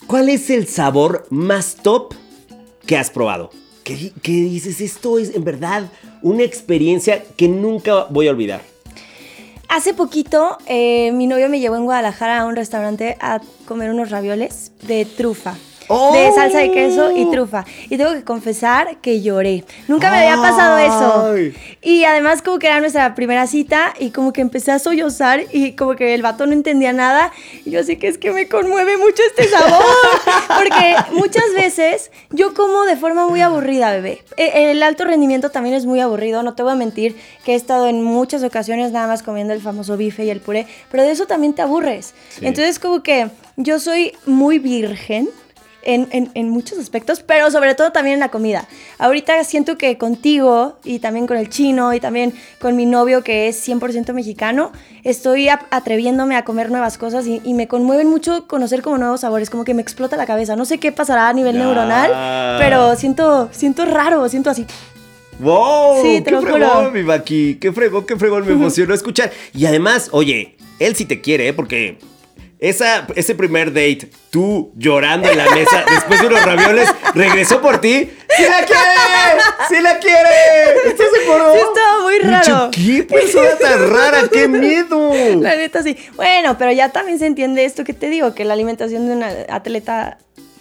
[0.06, 2.14] ¿Cuál es el sabor más top
[2.86, 3.50] que has probado?
[3.84, 4.80] ¿Qué, qué dices?
[4.80, 5.90] Esto es en verdad
[6.22, 8.62] una experiencia que nunca voy a olvidar.
[9.74, 14.08] Hace poquito, eh, mi novio me llevó en Guadalajara a un restaurante a comer unos
[14.08, 15.56] ravioles de trufa.
[15.88, 16.12] ¡Oh!
[16.14, 17.64] De salsa de queso y trufa.
[17.90, 19.64] Y tengo que confesar que lloré.
[19.88, 20.86] Nunca me había pasado Ay.
[20.86, 21.58] eso.
[21.82, 25.72] Y además como que era nuestra primera cita y como que empecé a sollozar y
[25.72, 27.32] como que el vato no entendía nada.
[27.64, 29.84] Y yo sé que es que me conmueve mucho este sabor.
[30.56, 34.22] Porque muchas veces yo como de forma muy aburrida, bebé.
[34.36, 36.42] E- El alto rendimiento también es muy aburrido.
[36.42, 39.60] No te voy a mentir que he estado en muchas ocasiones nada más comiendo el
[39.60, 40.66] famoso bife y el puré.
[40.90, 42.14] Pero de eso también te aburres.
[42.40, 45.28] Entonces como que yo soy muy virgen
[45.84, 48.66] en, en- en muchos aspectos, pero sobre todo también en la comida.
[48.98, 53.48] Ahorita siento que contigo y también con el chino y también con mi novio que
[53.48, 58.82] es 100% mexicano, estoy atreviéndome a comer nuevas cosas y, y me conmueven mucho conocer
[58.82, 60.56] como nuevos sabores, como que me explota la cabeza.
[60.56, 64.66] No sé qué pasará a nivel neuronal, pero siento, siento raro, siento así.
[65.40, 66.00] ¡Wow!
[66.02, 67.56] Sí, te ¡Qué lo fregón, mi Maki!
[67.60, 68.46] ¡Qué fregón, qué fregón!
[68.46, 69.32] Me emocionó escuchar.
[69.52, 71.52] Y además, oye, él sí te quiere, ¿eh?
[71.52, 71.98] Porque
[72.68, 77.78] esa, ese primer date, tú llorando en la mesa después de unos ravioles, regresó por
[77.78, 78.10] ti.
[78.36, 79.42] ¡Sí la quiere!
[79.68, 80.88] ¡Sí la quiere!
[80.88, 81.52] ¿Estás de acuerdo?
[81.52, 82.70] Sí, estaba muy raro.
[82.70, 84.22] ¡Qué persona tan rara!
[84.32, 85.12] ¡Qué miedo!
[85.40, 85.94] La neta sí.
[86.16, 89.22] Bueno, pero ya también se entiende esto que te digo, que la alimentación de un
[89.22, 90.16] atleta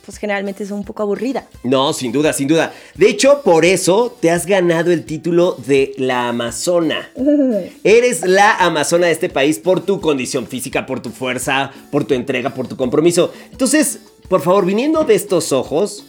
[0.05, 1.47] pues generalmente es un poco aburrida.
[1.63, 2.73] No, sin duda, sin duda.
[2.95, 7.09] De hecho, por eso te has ganado el título de la Amazona.
[7.83, 12.13] Eres la Amazona de este país por tu condición física, por tu fuerza, por tu
[12.13, 13.31] entrega, por tu compromiso.
[13.51, 16.05] Entonces, por favor, viniendo de estos ojos,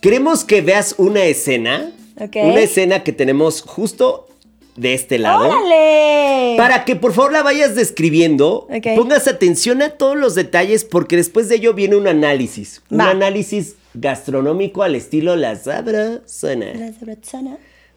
[0.00, 1.92] queremos que veas una escena.
[2.16, 4.28] Una escena que tenemos justo
[4.76, 5.48] de este lado.
[5.48, 6.54] ¡Órale!
[6.56, 8.96] Para que por favor la vayas describiendo, Ok.
[8.96, 12.82] pongas atención a todos los detalles porque después de ello viene un análisis.
[12.90, 16.72] Un análisis gastronómico al estilo La Sabrosona.
[16.74, 17.56] La sabrosona.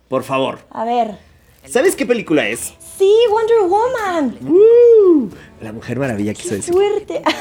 [0.09, 0.59] Por favor.
[0.69, 1.11] A ver.
[1.67, 2.73] ¿Sabes qué película es?
[2.99, 4.37] Sí, Wonder Woman.
[4.47, 5.29] Uh,
[5.63, 6.73] la Mujer Maravilla quiso decir.
[6.73, 7.21] Fuerte.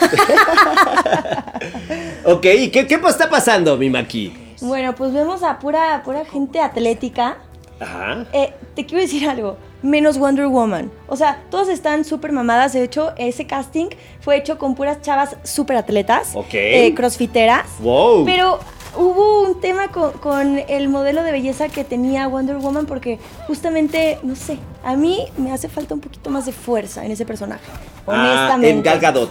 [2.26, 4.32] Ok, ¿y qué, qué está pasando, mi Maki?
[4.62, 7.36] bueno, pues vemos a pura, pura gente atlética.
[7.84, 8.26] Ajá.
[8.32, 10.90] Eh, te quiero decir algo, menos Wonder Woman.
[11.06, 12.72] O sea, todas están súper mamadas.
[12.72, 13.86] De hecho, ese casting
[14.20, 16.54] fue hecho con puras chavas súper atletas, Ok.
[16.54, 17.66] eh, crossfiteras.
[17.80, 18.24] Wow.
[18.24, 18.58] Pero
[18.96, 24.18] hubo un tema con, con el modelo de belleza que tenía Wonder Woman porque justamente,
[24.22, 27.64] no sé, a mí me hace falta un poquito más de fuerza en ese personaje.
[28.06, 28.70] Ah, Honestamente.
[28.70, 29.30] en Gal Gadot.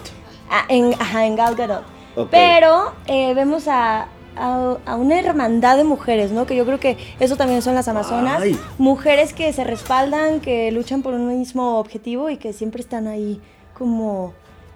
[0.50, 1.84] Ah, en, ajá, en Gal Gadot.
[2.30, 6.46] Pero eh, vemos a, a- a una hermandad de mujeres, ¿no?
[6.46, 8.42] Que yo creo que eso también son las Amazonas.
[8.42, 8.58] Ay.
[8.78, 13.42] Mujeres que se respaldan, que luchan por un mismo objetivo y que siempre están ahí
[13.78, 14.34] como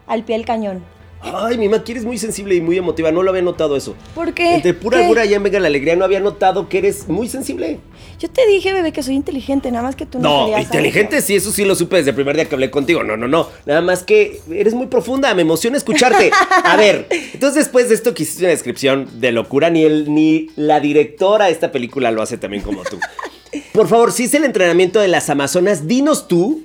[0.07, 0.83] al pie del cañón.
[1.21, 3.11] Ay, mi Maki, eres muy sensible y muy emotiva.
[3.11, 3.95] No lo había notado eso.
[4.13, 4.55] ¿Por qué?
[4.55, 5.25] Entre pura ¿Qué?
[5.25, 7.79] y en Venga la Alegría no había notado que eres muy sensible.
[8.19, 11.21] Yo te dije, bebé, que soy inteligente, nada más que tú no No, querías inteligente
[11.21, 13.03] sí, eso sí lo supe desde el primer día que hablé contigo.
[13.03, 13.49] No, no, no.
[13.65, 16.31] Nada más que eres muy profunda, me emociona escucharte.
[16.63, 20.49] A ver, entonces después de esto que hiciste una descripción de locura, ni, el, ni
[20.55, 22.99] la directora de esta película lo hace también como tú.
[23.73, 26.63] Por favor, si es el entrenamiento de las Amazonas, dinos tú.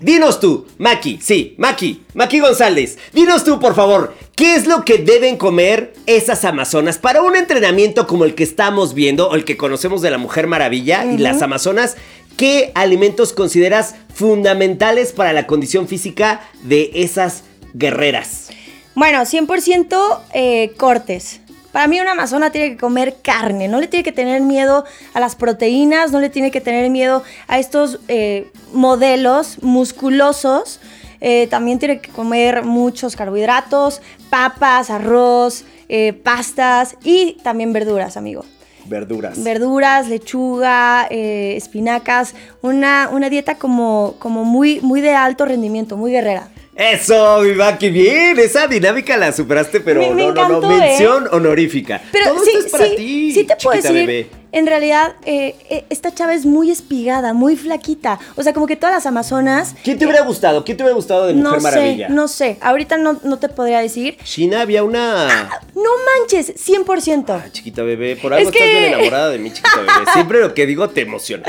[0.00, 4.98] Dinos tú, Maki, sí, Maki, Maki González, dinos tú, por favor, ¿qué es lo que
[4.98, 9.56] deben comer esas Amazonas para un entrenamiento como el que estamos viendo, o el que
[9.56, 11.96] conocemos de la Mujer Maravilla y las Amazonas?
[12.36, 18.48] ¿Qué alimentos consideras fundamentales para la condición física de esas guerreras?
[18.96, 21.40] Bueno, 100% eh, cortes.
[21.74, 25.18] Para mí una amazona tiene que comer carne, no le tiene que tener miedo a
[25.18, 30.78] las proteínas, no le tiene que tener miedo a estos eh, modelos musculosos.
[31.20, 38.44] Eh, también tiene que comer muchos carbohidratos, papas, arroz, eh, pastas y también verduras, amigo.
[38.84, 39.42] Verduras.
[39.42, 46.12] Verduras, lechuga, eh, espinacas, una, una dieta como, como muy, muy de alto rendimiento, muy
[46.12, 46.50] guerrera.
[46.76, 50.78] Eso, mi Maki, bien, esa dinámica la superaste, pero Me- me no, no, no, ¿eh?
[50.80, 52.00] mención honorífica.
[52.10, 54.26] Pero Todo sí, esto es para sí, ti, sí te puedo decir, bebé.
[54.50, 58.18] en realidad, eh, eh, esta chava es muy espigada, muy flaquita.
[58.34, 59.76] O sea, como que todas las amazonas...
[59.84, 60.64] ¿Quién te hubiera gustado?
[60.64, 62.08] ¿Quién te hubiera gustado de Mujer no sé, Maravilla?
[62.08, 62.56] no sé.
[62.60, 64.16] Ahorita no, no te podría decir.
[64.24, 65.48] China había una...
[65.76, 67.24] No manches, 100%.
[67.28, 69.92] Ah, chiquita bebé, por algo Es que- estás bien enamorada de mí, chiquita bebé.
[70.12, 71.44] Siempre lo que digo te emociona.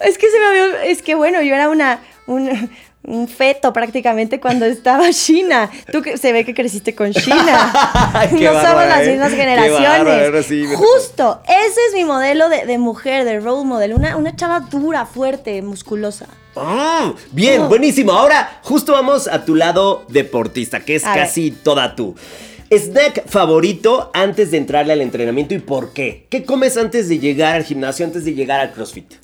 [0.00, 2.00] Es que se me había- Es que bueno, yo era una.
[2.26, 2.68] Un,
[3.06, 5.70] un feto prácticamente cuando estaba China.
[5.92, 7.72] Tú que se ve que creciste con China.
[8.32, 9.10] No somos las ¿eh?
[9.12, 10.46] mismas generaciones.
[10.46, 10.64] sí.
[10.74, 13.94] Justo, ese es mi modelo de, de mujer, de role model.
[13.94, 16.26] Una, una chava dura, fuerte, musculosa.
[16.56, 17.68] Ah, bien, Oh.
[17.68, 18.12] buenísimo.
[18.12, 21.24] Ahora justo vamos a tu lado deportista, que es A ver.
[21.24, 22.14] casi toda tú.
[22.70, 26.26] Snack favorito antes de entrarle al entrenamiento y por qué?
[26.30, 29.14] ¿Qué comes antes de llegar al gimnasio, antes de llegar al CrossFit?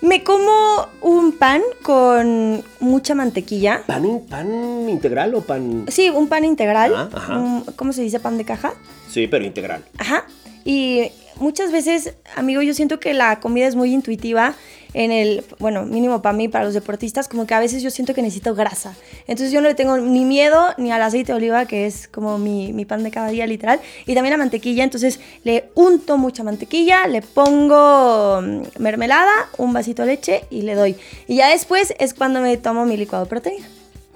[0.00, 3.82] Me como un pan con mucha mantequilla.
[3.86, 5.86] ¿Pan, pan integral o pan...?
[5.88, 6.94] Sí, un pan integral.
[6.94, 7.38] Ah, ajá.
[7.38, 8.20] Un- ¿Cómo se dice?
[8.20, 8.74] Pan de caja.
[9.10, 9.84] Sí, pero integral.
[9.98, 10.24] Ajá.
[10.64, 14.54] Y muchas veces, amigo, yo siento que la comida es muy intuitiva
[14.94, 18.14] en el, bueno, mínimo para mí, para los deportistas, como que a veces yo siento
[18.14, 18.94] que necesito grasa.
[19.26, 22.38] Entonces yo no le tengo ni miedo ni al aceite de oliva, que es como
[22.38, 24.84] mi, mi pan de cada día, literal, y también a mantequilla.
[24.84, 30.74] Entonces le unto mucha mantequilla, le pongo mm, mermelada, un vasito de leche y le
[30.74, 30.96] doy.
[31.26, 33.66] Y ya después es cuando me tomo mi licuado de proteína.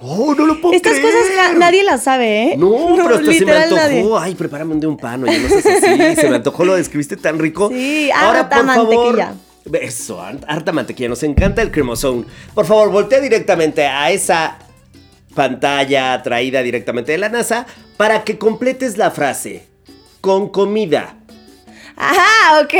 [0.04, 1.14] ¡Oh, no lo puedo Estas creer!
[1.14, 2.56] cosas nadie las sabe, ¿eh?
[2.56, 3.76] No, pero hasta se me antojó.
[3.76, 4.04] nadie.
[4.18, 6.16] Ay, prepárame un de un pan, oye, no seas así.
[6.16, 7.68] Se me antojó, lo describiste tan rico.
[7.68, 9.34] Sí, harta mantequilla.
[9.80, 11.08] Eso, har- harta mantequilla.
[11.08, 12.26] Nos encanta el cremosón.
[12.54, 14.58] Por favor, voltea directamente a esa
[15.34, 19.66] pantalla traída directamente de la NASA para que completes la frase.
[20.20, 21.16] Con comida.
[21.96, 22.74] Ajá, ok.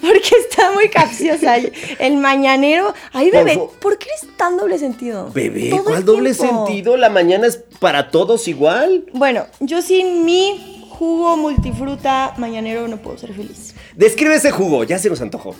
[0.00, 1.56] Porque está muy capciosa.
[1.98, 2.94] El mañanero.
[3.12, 5.30] Ay, bebé, ¿por qué eres tan doble sentido?
[5.32, 6.66] Bebé, Todo ¿cuál doble tiempo.
[6.66, 6.96] sentido?
[6.96, 9.04] La mañana es para todos igual.
[9.12, 13.74] Bueno, yo sin mi jugo multifruta mañanero no puedo ser feliz.
[13.94, 15.54] Describe ese jugo, ya se nos antojó.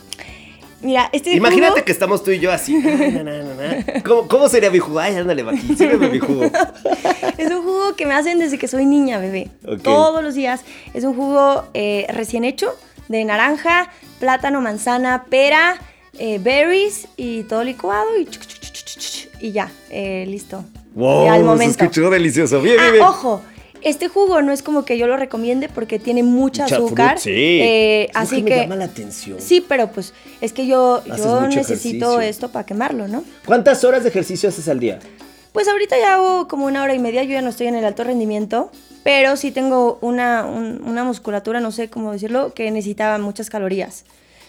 [0.81, 2.75] Mira, este Imagínate jugo- que estamos tú y yo así.
[2.79, 4.03] Na, na, na, na.
[4.05, 5.01] ¿Cómo, cómo sería mi jugo?
[5.01, 6.43] Ay, ándale, Maki, sírveme mi jugo.
[7.39, 9.49] Es un jugo que me hacen desde que soy niña, bebé.
[9.83, 10.61] Todos los días.
[10.95, 12.75] Es un jugo eh, recién hecho
[13.09, 15.79] de naranja, plátano, manzana, pera,
[16.19, 20.65] eh, berries y todo licuado y, chuc, chuc, chuc, y ya, eh, listo.
[20.95, 21.85] Wow, Ya al se momento.
[21.85, 22.61] escuchó delicioso.
[22.61, 23.05] Bien, Ah, bien, bien.
[23.05, 23.43] ojo.
[23.83, 27.09] Este jugo no es como que yo lo recomiende porque tiene mucha, Mucha azúcar.
[27.19, 27.31] fruta, sí.
[27.63, 28.57] eh, así que me que.
[28.63, 29.41] llama la atención.
[29.41, 32.21] Sí, pero pues es que yo, yo necesito ejercicio.
[32.21, 33.25] esto para quemarlo, ¿no?
[33.47, 34.99] ¿Cuántas horas de ejercicio haces al día?
[35.53, 37.85] Pues ahorita ya hago como una hora y media, yo ya no estoy en el
[37.85, 38.71] alto rendimiento,
[39.03, 44.05] pero sí tengo una, un- una musculatura, no sé cómo decirlo, que necesitaba muchas calorías.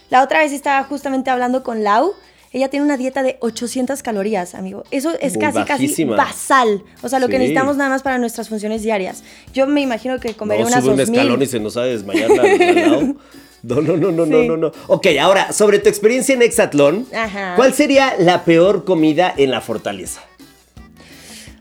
[0.09, 2.13] La otra vez estaba justamente hablando con Lau,
[2.51, 4.83] ella tiene una dieta de 800 calorías, amigo.
[4.91, 6.15] Eso es Muy casi, bajísima.
[6.15, 6.83] casi basal.
[7.03, 9.23] O sea, lo que necesitamos nada más para nuestras funciones diarias.
[9.53, 11.19] Yo me imagino que comeré no, unas sube un 2000.
[11.19, 13.13] escalón y se nos ha de desmayar la.
[13.61, 14.71] No, no, no, no, no, no.
[14.87, 17.55] Ok, ahora, sobre tu experiencia en Hexatlón, Ajá.
[17.57, 20.21] ¿cuál sería la peor comida en la fortaleza?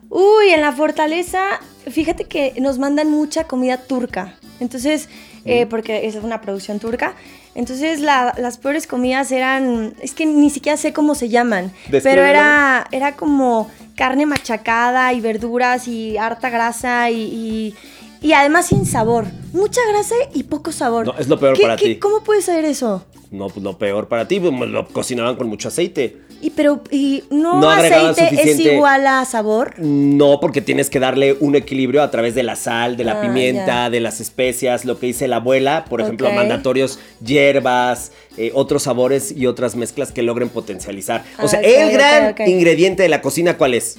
[0.08, 4.36] Uy, en la fortaleza, fíjate que nos mandan mucha comida turca.
[4.60, 5.08] Entonces,
[5.48, 7.14] eh, porque es una producción turca.
[7.54, 9.94] Entonces, la- las peores comidas eran.
[10.00, 11.72] Es que ni siquiera sé cómo se llaman.
[11.90, 17.20] Pero era, era como carne machacada y verduras y harta grasa y.
[17.22, 17.74] y-
[18.20, 19.26] y además sin sabor.
[19.52, 21.06] Mucha grasa y poco sabor.
[21.06, 21.96] No, es lo peor ¿Qué- para qué- ti.
[22.00, 23.04] ¿Cómo puede ser eso?
[23.30, 26.16] No, pues lo peor para ti, pues, lo cocinaban con mucho aceite.
[26.40, 29.74] Y pero y no, aceite es igual a sabor.
[29.78, 33.22] No, porque tienes que darle un equilibrio a través de la sal, de la Ah,
[33.22, 38.84] pimienta, de las especias, lo que dice la abuela, por ejemplo, mandatorios, hierbas, eh, otros
[38.84, 41.24] sabores y otras mezclas que logren potencializar.
[41.40, 43.96] O Ah, sea, el gran ingrediente de la cocina, ¿cuál es?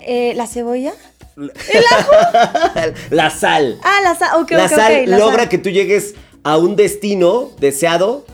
[0.00, 0.92] Eh, la cebolla.
[3.10, 3.78] la sal.
[3.82, 4.40] Ah, la sal.
[4.42, 5.48] Ok, la sal la logra sal.
[5.48, 8.24] que tú llegues a un destino deseado.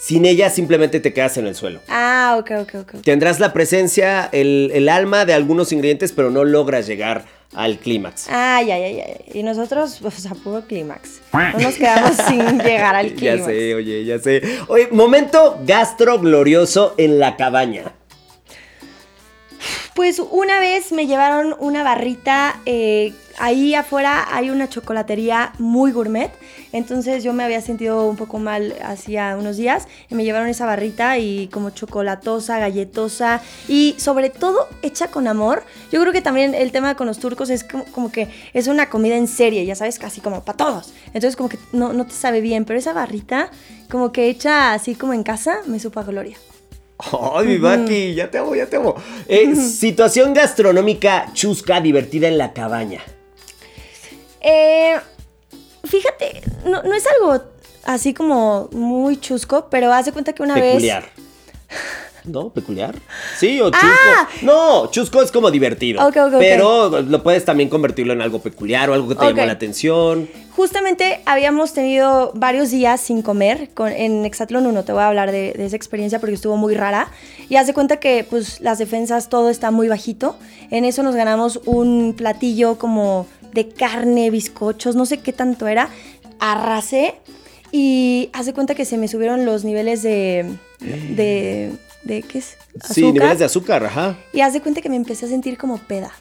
[0.00, 1.80] Sin ella simplemente te quedas en el suelo.
[1.88, 3.02] Ah, ok, ok, ok.
[3.04, 8.26] Tendrás la presencia, el, el alma de algunos ingredientes, pero no logras llegar al clímax.
[8.30, 9.06] Ah, ya, ya, ya.
[9.08, 9.16] ya.
[9.38, 11.20] Y nosotros, pues, a puro clímax.
[11.32, 13.44] No nos quedamos sin llegar al Ya clímax.
[13.44, 14.40] sé, oye, ya sé.
[14.68, 17.92] Oye, momento gastro glorioso en la cabaña.
[19.94, 26.30] Pues una vez me llevaron una barrita, eh, ahí afuera hay una chocolatería muy gourmet,
[26.72, 30.66] entonces yo me había sentido un poco mal hacía unos días y me llevaron esa
[30.66, 35.64] barrita y como chocolatosa, galletosa y sobre todo hecha con amor.
[35.90, 38.90] Yo creo que también el tema con los turcos es como, como que es una
[38.90, 40.92] comida en serie, ya sabes, casi como para todos.
[41.06, 43.50] Entonces como que no, no te sabe bien, pero esa barrita
[43.90, 46.36] como que hecha así como en casa me supo a gloria.
[47.34, 48.94] Ay, mi Maki, ya te amo, ya te amo.
[49.26, 53.00] Eh, situación gastronómica chusca, divertida en la cabaña.
[54.40, 54.96] Eh,
[55.84, 57.42] fíjate, no, no es algo
[57.84, 61.02] así como muy chusco, pero haz de cuenta que una Peculiar.
[61.02, 61.10] vez.
[62.24, 62.50] ¿No?
[62.50, 62.94] ¿Peculiar?
[63.38, 63.86] Sí, o chusco.
[63.86, 64.28] Ah.
[64.42, 66.06] No, chusco es como divertido.
[66.06, 66.38] Ok, ok, ok.
[66.38, 70.28] Pero lo puedes también convertirlo en algo peculiar o algo que te llamó la atención.
[70.54, 74.84] Justamente habíamos tenido varios días sin comer con, en Exatlón 1.
[74.84, 77.08] Te voy a hablar de, de esa experiencia porque estuvo muy rara.
[77.48, 80.36] Y haz de cuenta que pues, las defensas, todo está muy bajito.
[80.70, 85.88] En eso nos ganamos un platillo como de carne, bizcochos, no sé qué tanto era.
[86.38, 87.14] Arrasé
[87.72, 90.46] y haz de cuenta que se me subieron los niveles de.
[90.80, 91.72] de.
[92.04, 92.56] de ¿qué es?
[92.90, 94.16] Sí, niveles de azúcar, ajá.
[94.32, 96.12] Y haz de cuenta que me empecé a sentir como peda.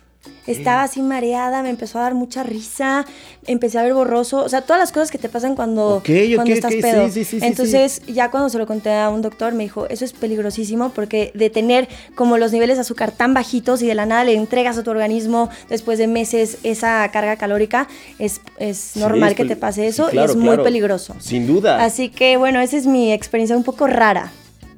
[0.51, 3.05] Estaba así mareada, me empezó a dar mucha risa,
[3.45, 6.81] empecé a ver borroso, o sea, todas las cosas que te pasan cuando, estás ok,
[6.81, 7.07] pedo.
[7.07, 9.88] sí, sí, sí, sí, Entonces, ya cuando se lo conté a un doctor, me dijo,
[9.88, 13.95] eso es peligrosísimo porque de tener como los niveles de azúcar tan bajitos y de
[13.95, 18.95] la nada le entregas a tu organismo después de meses esa carga calórica, es, es
[18.95, 20.63] normal es que te pase eso claro, y es muy claro.
[20.63, 21.15] peligroso.
[21.19, 21.83] Sin duda.
[21.83, 24.31] Así que bueno, esa es mi experiencia un poco rara.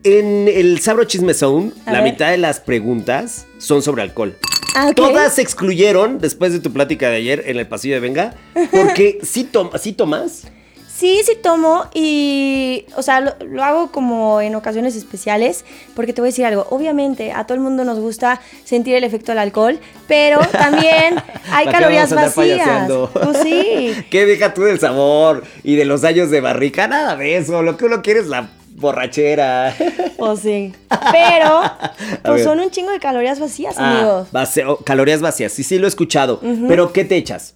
[0.04, 2.12] En el Sabro Chisme Zone, A la ver.
[2.12, 4.36] mitad de las preguntas son sobre alcohol.
[4.74, 4.96] Ah, ok.
[4.96, 8.34] Todas se excluyeron después de tu plática de ayer en el pasillo de Venga,
[8.72, 10.44] porque sí, tom- sí tomas.
[10.88, 16.22] Sí, sí tomo y, o sea, lo, lo hago como en ocasiones especiales, porque te
[16.22, 19.40] voy a decir algo, obviamente a todo el mundo nos gusta sentir el efecto del
[19.40, 21.16] alcohol, pero también
[21.52, 22.58] hay ¿Para qué calorías vamos a andar vacías.
[22.60, 23.10] payaseando?
[23.14, 23.94] Pues sí.
[24.12, 26.88] ¿Qué deja tú del sabor y de los años de barrica?
[26.88, 27.62] Nada de eso.
[27.64, 28.50] Lo que uno quiere es la
[28.82, 29.74] borrachera.
[30.18, 30.74] Pues sí.
[31.12, 31.62] Pero,
[32.24, 34.28] pues son un chingo de calorías vacías, Ah, amigos.
[34.32, 35.52] vacío- calorías vacías.
[35.54, 36.42] Sí, sí, lo he escuchado.
[36.68, 37.54] Pero, ¿qué te echas?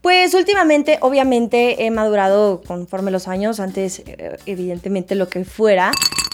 [0.00, 5.90] Pues últimamente, obviamente, he madurado conforme los años, antes, eh, evidentemente, lo que fuera.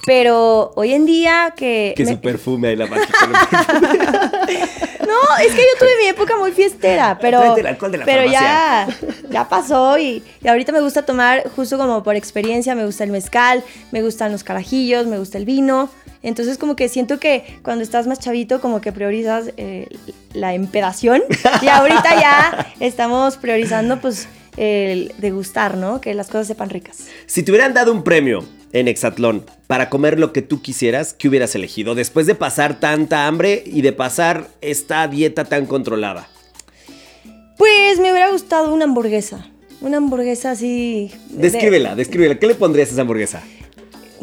[0.07, 1.95] Pero hoy en día que...
[1.97, 3.09] Que me- su perfume ahí la máquina.
[5.15, 8.05] No, es que yo tuve mi época muy fiestera, pero, Tráete el alcohol de la
[8.05, 8.89] pero ya,
[9.31, 13.11] ya pasó y, y ahorita me gusta tomar justo como por experiencia, me gusta el
[13.11, 15.91] mezcal, me gustan los carajillos, me gusta el vino.
[16.23, 19.89] Entonces como que siento que cuando estás más chavito como que priorizas eh,
[20.33, 21.23] la empedación
[21.63, 26.01] y ahorita ya estamos priorizando pues el degustar, ¿no?
[26.01, 27.07] Que las cosas sepan ricas.
[27.27, 31.29] Si te hubieran dado un premio en Exatlón para comer lo que tú quisieras, ¿qué
[31.29, 31.95] hubieras elegido?
[31.95, 36.29] Después de pasar tanta hambre y de pasar esta dieta tan controlada.
[37.57, 39.49] Pues me hubiera gustado una hamburguesa,
[39.81, 41.11] una hamburguesa así...
[41.31, 42.37] de- Descríbela, descríbela.
[42.39, 43.43] ¿Qué le pondrías a esa hamburguesa?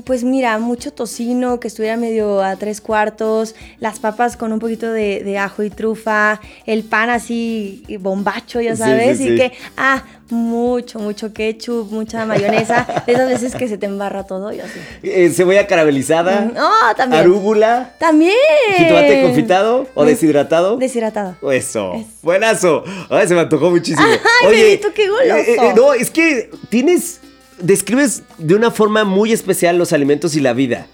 [0.05, 4.91] Pues mira, mucho tocino, que estuviera medio a tres cuartos, las papas con un poquito
[4.91, 9.51] de, de ajo y trufa, el pan así bombacho, ya Sí, sabes, sí, y que,
[9.77, 14.59] ah, mucho, mucho ketchup, mucha mayonesa, de esas veces que se te embarra todo y
[14.61, 14.79] así.
[15.03, 17.21] Eh, cebolla caramelizada, No, también.
[17.21, 18.33] arúgula, También.
[18.77, 20.77] jitomate confitado o deshidratado.
[20.77, 21.35] Deshidratado.
[21.51, 22.83] Eso, buenazo.
[23.09, 24.07] Ay, se me antojó muchísimo.
[24.47, 25.35] Ay, bebito, qué goloso.
[25.35, 27.19] eh, eh, no, es que tienes,
[27.61, 30.87] describes de una forma muy especial los alimentos y la vida.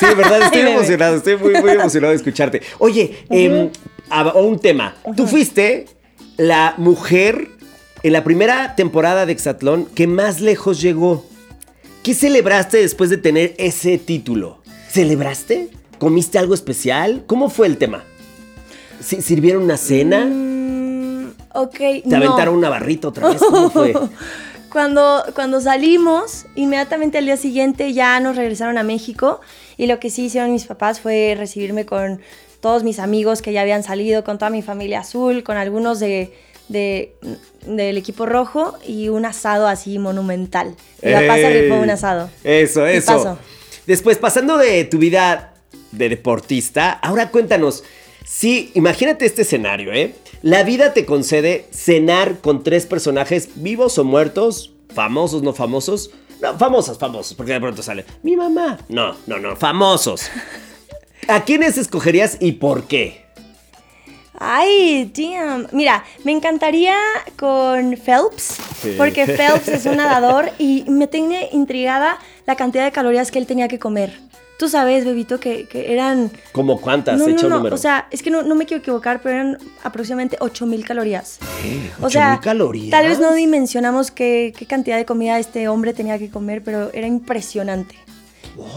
[0.00, 2.62] Sí, de verdad, estoy Ay, emocionado, estoy muy, muy emocionado de escucharte.
[2.78, 3.18] Oye,
[4.10, 4.94] a un tema.
[5.16, 5.86] Tú fuiste
[6.36, 7.48] la mujer
[8.02, 11.24] en la primera temporada de Exatlón que más lejos llegó.
[12.02, 14.62] ¿Qué celebraste después de tener ese título?
[14.90, 15.68] ¿Celebraste?
[15.98, 17.24] ¿Comiste algo especial?
[17.26, 18.04] ¿Cómo fue el tema?
[19.04, 20.24] ¿Si- ¿Sirvieron una cena?
[20.24, 22.16] Mm, ok, ¿Te no.
[22.16, 23.38] aventaron una barrita otra vez?
[23.42, 23.92] ¿Cómo fue?
[24.70, 29.40] cuando, cuando salimos, inmediatamente al día siguiente ya nos regresaron a México
[29.76, 32.20] y lo que sí hicieron mis papás fue recibirme con
[32.60, 36.32] todos mis amigos que ya habían salido, con toda mi familia azul, con algunos de,
[36.68, 37.14] de-
[37.66, 40.74] del equipo rojo y un asado así monumental.
[41.00, 41.62] Papá se ¡Ey!
[41.62, 42.30] rifó un asado.
[42.44, 43.38] Eso, ¿Qué eso.
[43.86, 45.54] Después, pasando de tu vida
[45.92, 47.84] de deportista, ahora cuéntanos.
[48.26, 50.14] Sí, imagínate este escenario, ¿eh?
[50.42, 56.10] La vida te concede cenar con tres personajes vivos o muertos, famosos, no famosos.
[56.40, 58.78] No, famosos, famosos, porque de pronto sale mi mamá.
[58.88, 60.30] No, no, no, famosos.
[61.26, 63.24] ¿A quiénes escogerías y por qué?
[64.38, 65.66] Ay, damn.
[65.72, 66.94] Mira, me encantaría
[67.36, 68.94] con Phelps, Sí.
[68.96, 73.46] porque Phelps es un nadador y me tiene intrigada la cantidad de calorías que él
[73.46, 74.18] tenía que comer.
[74.58, 76.32] Tú sabes, bebito, que, que eran...
[76.52, 77.18] ¿Cómo cuántas?
[77.18, 77.74] No, Echa no, un no, número.
[77.74, 81.38] o sea, es que no, no me quiero equivocar, pero eran aproximadamente 8000 calorías.
[82.00, 82.90] O 8,000 sea, calorías.
[82.90, 86.90] tal vez no dimensionamos qué, qué cantidad de comida este hombre tenía que comer, pero
[86.94, 87.94] era impresionante.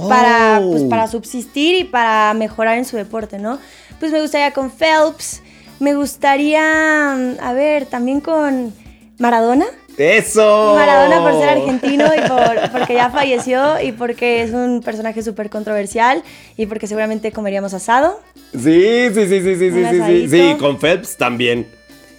[0.08, 0.90] Para, pues, Wow.
[0.90, 3.58] para subsistir y para mejorar en su deporte, ¿no?
[4.02, 5.42] Pues me gustaría con Phelps,
[5.80, 8.74] me gustaría, a ver, también con
[9.18, 9.66] Maradona.
[10.02, 10.74] ¡Eso!
[10.76, 15.50] Maradona por ser argentino y por, porque ya falleció y porque es un personaje súper
[15.50, 16.24] controversial
[16.58, 18.20] y porque seguramente comeríamos asado.
[18.54, 20.56] Sí, sí, sí, sí, sí, sí, sí, sí.
[20.60, 21.68] con Phelps también.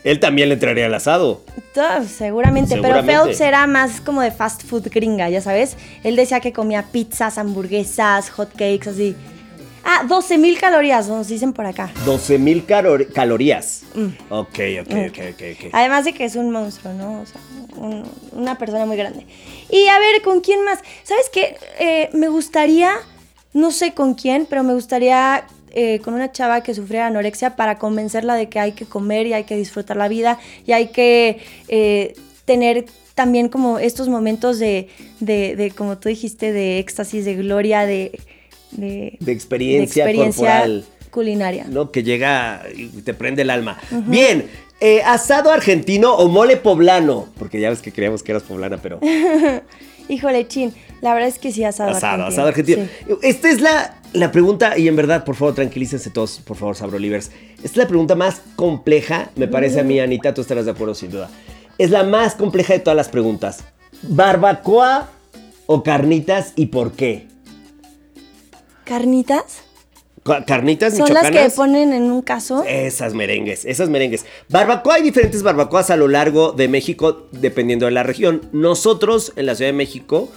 [0.04, 1.42] Él también le entraría al asado.
[1.74, 3.06] Todo, seguramente, Seguramente.
[3.06, 5.76] pero Phelps era más como de fast food gringa, ya sabes.
[6.02, 9.16] Él decía que comía pizzas, hamburguesas, hot cakes, así.
[9.84, 11.90] Ah, 12 mil calorías, nos dicen por acá.
[12.04, 13.82] 12 mil calorías.
[13.94, 14.06] Mm.
[14.30, 15.70] Ok, ok, ok, ok, ok.
[15.72, 17.20] Además de que es un monstruo, ¿no?
[17.22, 17.40] O sea,
[17.76, 19.26] un- una persona muy grande.
[19.70, 20.78] Y a ver, ¿con quién más?
[21.02, 21.56] ¿Sabes qué?
[21.80, 22.92] Eh, me gustaría,
[23.52, 27.78] no sé con quién, pero me gustaría eh, con una chava que sufriera anorexia para
[27.78, 31.38] convencerla de que hay que comer y hay que disfrutar la vida y hay que
[31.68, 32.14] eh,
[32.44, 34.88] tener también como estos momentos de,
[35.20, 38.20] de, de, como tú dijiste, de éxtasis, de gloria, de...
[38.72, 40.84] De, De experiencia de corporal.
[41.10, 41.64] culinaria.
[41.68, 41.90] ¿no?
[41.90, 43.78] Que llega y te prende el alma.
[44.06, 44.46] Bien,
[44.80, 47.28] eh, asado argentino o mole poblano.
[47.38, 48.98] Porque ya ves que creíamos que eras poblana, pero.
[50.08, 50.72] Híjole, chin.
[51.00, 52.28] La verdad es que sí, asado, Asado, argentino.
[52.32, 52.86] asado argentino.
[53.20, 53.28] Sí.
[53.28, 57.30] Esta es la, la pregunta, y en verdad, por favor, tranquilícense todos, por favor, Sabrolivers.
[57.56, 60.94] Esta es la pregunta más compleja, me parece a mí, Anita, tú estarás de acuerdo
[60.94, 61.30] sin duda.
[61.78, 63.64] Es la más compleja de todas las preguntas.
[64.02, 65.08] ¿Barbacoa
[65.66, 67.26] o carnitas y por qué?
[68.84, 69.62] ¿Carnitas?
[70.24, 72.62] Ca- ¿Carnitas Son las que ponen en un caso.
[72.64, 74.24] Esas merengues, esas merengues.
[74.48, 78.42] Barbacoa, hay diferentes barbacoas a lo largo de México, dependiendo de la región.
[78.52, 80.28] Nosotros, en la Ciudad de México,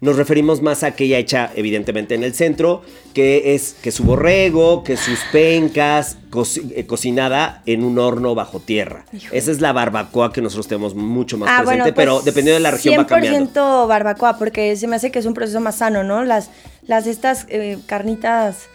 [0.00, 2.82] nos referimos más a aquella hecha, evidentemente, en el centro,
[3.12, 8.60] que es que su borrego, que sus pencas, co- eh, cocinada en un horno bajo
[8.60, 9.04] tierra.
[9.30, 12.54] Esa es la barbacoa que nosotros tenemos mucho más Ah, presente, bueno, pero pues, dependiendo
[12.56, 13.50] de la región va cambiando.
[13.50, 16.24] 100% barbacoa, porque se me hace que es un proceso más sano, ¿no?
[16.24, 16.50] Las,
[16.86, 18.68] las estas eh, carnitas,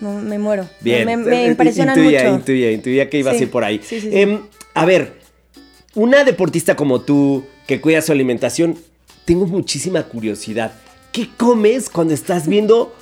[0.00, 0.66] no, me muero.
[0.80, 2.34] Bien, Me, me impresionan intuía, mucho.
[2.36, 3.80] Intuía, intuía que ibas Sí, a ir por ahí.
[3.84, 4.18] sí, sí, sí.
[4.18, 4.40] Em,
[4.72, 5.18] a ver,
[5.94, 8.78] una deportista como tú, que cuida su alimentación,
[9.30, 10.72] tengo muchísima curiosidad.
[11.12, 12.92] ¿Qué comes cuando estás viendo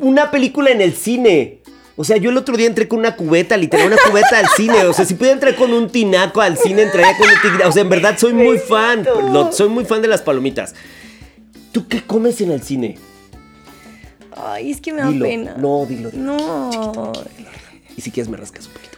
[0.00, 1.58] una película en el cine?
[1.94, 4.84] O sea, yo el otro día entré con una cubeta, literal, una cubeta al cine.
[4.86, 7.66] O sea, si pudiera entrar con un tinaco al cine, entraría con un tigre.
[7.66, 9.04] O sea, en verdad soy muy fan.
[9.30, 10.74] Lo- soy muy fan de las palomitas.
[11.70, 12.96] ¿Tú qué comes en el cine?
[14.34, 15.26] Ay, es que me da Dilo.
[15.26, 15.54] pena.
[15.58, 16.10] No, dilo.
[16.10, 16.22] dilo.
[16.24, 17.12] No.
[17.94, 18.96] Y si quieres me rascas un poquito.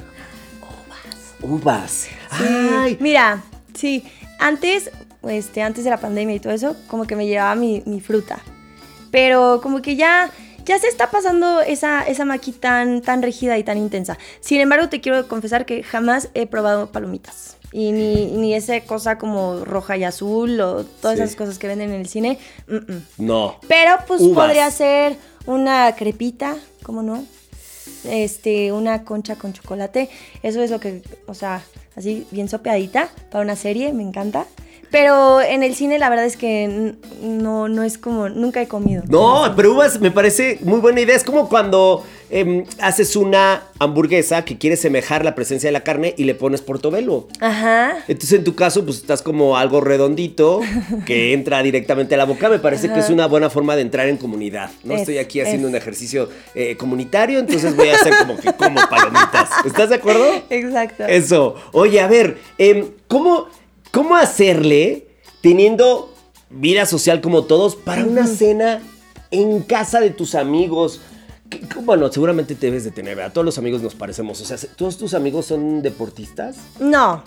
[1.42, 1.60] Uvas.
[1.62, 1.90] Uvas.
[1.90, 2.44] Sí.
[2.78, 2.96] Ay.
[3.00, 3.42] Mira,
[3.74, 4.04] sí,
[4.38, 4.92] antes,
[5.28, 8.38] este, antes de la pandemia y todo eso, como que me llevaba mi, mi fruta.
[9.10, 10.30] Pero como que ya,
[10.64, 14.18] ya se está pasando esa, esa maqui tan, tan rígida y tan intensa.
[14.40, 17.56] Sin embargo, te quiero confesar que jamás he probado palomitas.
[17.72, 21.24] Y ni, ni esa cosa como roja y azul o todas Sí.
[21.24, 22.38] esas cosas que venden en el cine.
[22.68, 23.02] mm, mm.
[23.18, 23.56] No.
[23.68, 24.46] Pero pues Uvas.
[24.46, 27.24] podría ser una crepita, ¿cómo no?
[28.04, 30.08] Este, una concha con chocolate.
[30.42, 31.62] Eso es lo que, o sea,
[31.96, 34.46] así bien sopeadita para una serie, me encanta.
[34.94, 39.02] Pero en el cine la verdad es que no, no es como, nunca he comido.
[39.08, 41.16] No, pero uvas me parece muy buena idea.
[41.16, 46.14] Es como cuando em, haces una hamburguesa que quieres semejar la presencia de la carne
[46.16, 47.26] y le pones portobelo.
[47.40, 47.96] Ajá.
[48.06, 50.60] Entonces, en tu caso, pues estás como algo redondito
[51.06, 52.48] que entra directamente a la boca.
[52.48, 54.70] Me parece que es una buena forma de entrar en comunidad.
[54.84, 55.72] No Es, estoy aquí haciendo es.
[55.72, 59.50] un ejercicio eh, comunitario, entonces voy a hacer como que como palomitas.
[59.66, 60.24] ¿Estás de acuerdo?
[60.50, 61.02] Exacto.
[61.08, 61.56] Eso.
[61.72, 63.48] Oye, a ver, em, ¿cómo,
[63.94, 65.06] ¿cómo hacerle
[65.40, 66.12] teniendo
[66.50, 68.82] vida social como todos para una cena
[69.30, 71.00] en casa de tus amigos?
[71.48, 73.32] Que- Bueno, seguramente te debes de tener, ¿verdad?
[73.32, 74.40] Todos los amigos nos parecemos.
[74.40, 76.56] O sea, ¿todos tus amigos son deportistas?
[76.80, 77.22] No.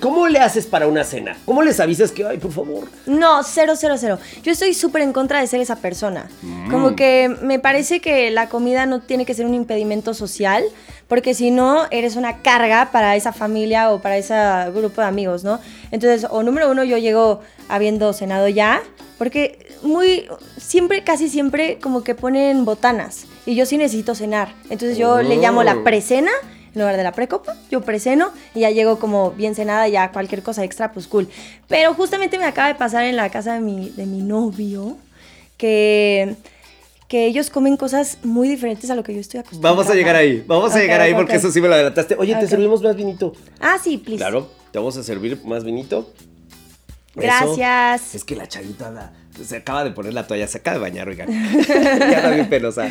[0.00, 1.36] ¿Cómo le haces para una cena?
[1.46, 2.88] ¿Cómo les avisas que, ay, por favor?
[3.06, 4.18] No, cero, cero, cero.
[4.42, 6.28] Yo estoy súper en contra de ser esa persona.
[6.42, 6.70] Mm.
[6.70, 10.64] Como que me parece que la comida no tiene que ser un impedimento social,
[11.08, 14.34] porque si no, eres una carga para esa familia o para ese
[14.72, 15.58] grupo de amigos, ¿no?
[15.90, 18.82] Entonces, o número uno, yo llego habiendo cenado ya,
[19.18, 24.54] porque muy, siempre, casi siempre, como que ponen botanas, y yo sí necesito cenar.
[24.68, 25.84] Entonces yo le llamo la Oh.
[26.74, 30.42] En lugar de la precopa, yo preseno y ya llego como bien cenada, ya cualquier
[30.42, 31.28] cosa extra, pues cool.
[31.68, 34.96] Pero justamente me acaba de pasar en la casa de mi, de mi novio
[35.56, 36.36] que,
[37.08, 39.74] que ellos comen cosas muy diferentes a lo que yo estoy acostumbrada.
[39.76, 42.14] Vamos a llegar ahí, vamos a llegar ahí porque eso sí me lo adelantaste.
[42.18, 43.32] Oye, ¿te servimos más vinito?
[43.60, 44.18] Ah, sí, please.
[44.18, 46.10] Claro, te vamos a servir más vinito.
[47.16, 47.20] Eso.
[47.56, 48.14] Gracias.
[48.14, 49.12] Es que la chavita la-
[49.44, 51.28] se acaba de poner la toalla, se acaba de bañar, oigan.
[51.68, 52.88] ya está bien penosa.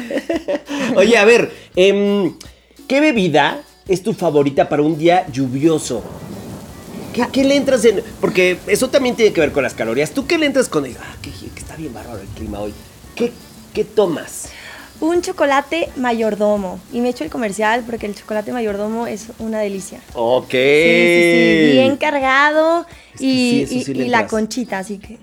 [0.95, 2.33] Oye, a ver, em,
[2.87, 6.03] ¿qué bebida es tu favorita para un día lluvioso?
[7.13, 8.01] ¿Qué, qué le entras en...?
[8.21, 10.11] Porque eso también tiene que ver con las calorías.
[10.11, 10.85] ¿Tú qué le entras con...?
[10.85, 12.71] Ah, que, que está bien bárbaro el clima hoy.
[13.15, 13.31] ¿Qué,
[13.73, 14.49] qué tomas?
[15.01, 16.79] Un chocolate mayordomo.
[16.93, 20.01] Y me echo el comercial porque el chocolate mayordomo es una delicia.
[20.13, 20.51] Ok.
[20.51, 21.21] Sí, sí,
[21.65, 21.71] sí.
[21.71, 22.85] Bien cargado.
[23.13, 25.17] Es que y sí, y- la conchita, así que.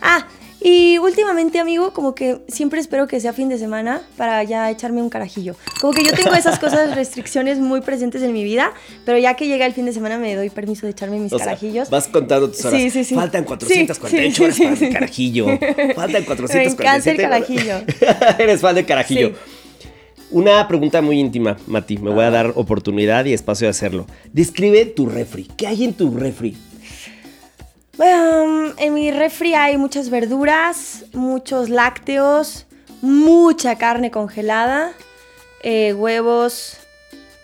[0.00, 0.26] Ah,
[0.64, 5.02] y últimamente, amigo, como que siempre espero que sea fin de semana para ya echarme
[5.02, 5.56] un carajillo.
[5.80, 8.72] Como que yo tengo esas cosas, restricciones muy presentes en mi vida,
[9.04, 11.36] pero ya que llega el fin de semana me doy permiso de echarme mis O
[11.38, 11.90] sea, carajillos.
[11.90, 12.80] vas contando tus horas.
[12.80, 13.14] Sí, sí, sí.
[13.14, 13.46] Faltan Sí,
[13.86, 14.84] 448 sí, horas sí, para sí.
[14.84, 15.46] el carajillo.
[15.94, 16.62] Faltan 447.
[16.62, 17.74] Me encanta el carajillo.
[18.38, 19.32] Eres fan del carajillo.
[20.30, 21.98] Una pregunta muy íntima, Mati.
[21.98, 24.06] Me voy a dar oportunidad y espacio de hacerlo.
[24.32, 25.44] Describe tu refri.
[25.56, 26.56] ¿Qué hay en tu refri?
[28.02, 32.66] Um, en mi refri hay muchas verduras, muchos lácteos,
[33.00, 34.92] mucha carne congelada,
[35.62, 36.78] eh, huevos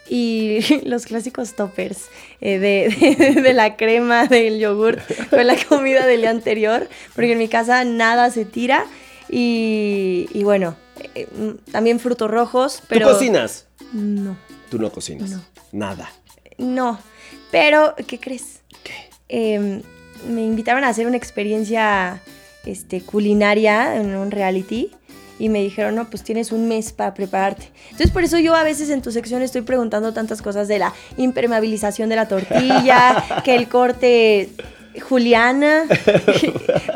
[0.09, 2.06] y los clásicos toppers
[2.40, 4.98] eh, de, de- de la crema, del yogur
[5.30, 8.84] con la comida del día anterior, porque en mi casa nada se tira.
[9.30, 10.74] Y, y bueno,
[11.14, 13.06] eh, mm, también frutos rojos, pero...
[13.06, 13.66] ¿Tú cocinas?
[13.92, 14.36] No,
[14.70, 15.30] Tú no cocinas.
[15.30, 15.42] No.
[15.70, 16.11] Nada.
[16.56, 16.98] no.
[17.52, 18.61] Pero, ¿qué crees?
[18.82, 19.09] ¿Qué?
[20.26, 22.20] Me invitaron a hacer una experiencia
[22.64, 24.90] este, culinaria en un reality
[25.38, 27.70] y me dijeron, no, pues tienes un mes para prepararte.
[27.84, 30.92] Entonces por eso yo a veces en tu sección estoy preguntando tantas cosas de la
[31.16, 34.50] impermeabilización de la tortilla, que el corte
[35.00, 35.84] Juliana,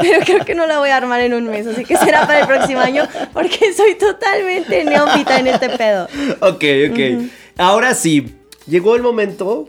[0.01, 2.41] pero creo que no la voy a armar en un mes, así que será para
[2.41, 6.09] el próximo año porque soy totalmente neófita en este pedo.
[6.41, 7.31] Ok, ok.
[7.59, 8.35] Ahora sí,
[8.67, 9.67] llegó el momento.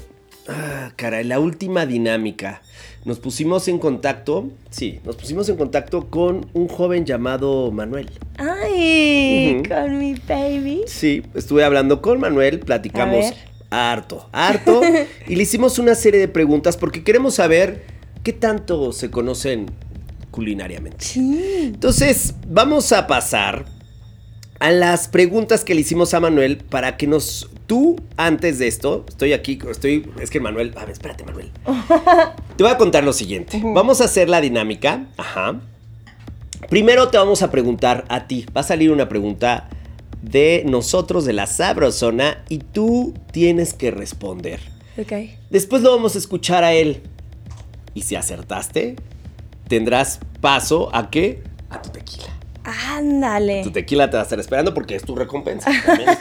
[0.47, 2.61] Ah, caray, la última dinámica.
[3.05, 8.09] Nos pusimos en contacto, sí, nos pusimos en contacto con un joven llamado Manuel.
[8.37, 10.83] Ay, con mi baby.
[10.87, 13.33] Sí, estuve hablando con Manuel, platicamos
[13.69, 14.81] harto, harto,
[15.27, 17.83] y le hicimos una serie de preguntas porque queremos saber
[18.23, 19.65] qué tanto se conocen
[20.31, 21.03] culinariamente.
[21.03, 21.71] Sí.
[21.73, 23.65] Entonces, vamos a pasar
[24.59, 27.49] a las preguntas que le hicimos a Manuel para que nos...
[27.67, 30.09] Tú, antes de esto, estoy aquí, estoy...
[30.19, 30.73] Es que Manuel...
[30.75, 31.49] A ver, espérate, Manuel.
[32.57, 33.61] Te voy a contar lo siguiente.
[33.63, 35.07] Vamos a hacer la dinámica.
[35.17, 35.61] Ajá.
[36.69, 38.45] Primero te vamos a preguntar a ti.
[38.55, 39.69] Va a salir una pregunta
[40.21, 44.59] de nosotros, de la Sabrosona, y tú tienes que responder.
[44.97, 45.13] Ok.
[45.49, 47.01] Después lo vamos a escuchar a él.
[47.93, 48.95] Y si acertaste,
[49.67, 51.43] tendrás paso a qué?
[51.69, 52.39] A tu tequila.
[52.63, 53.63] Ándale.
[53.63, 55.69] Tu tequila te va a estar esperando porque es tu recompensa.
[56.07, 56.19] Es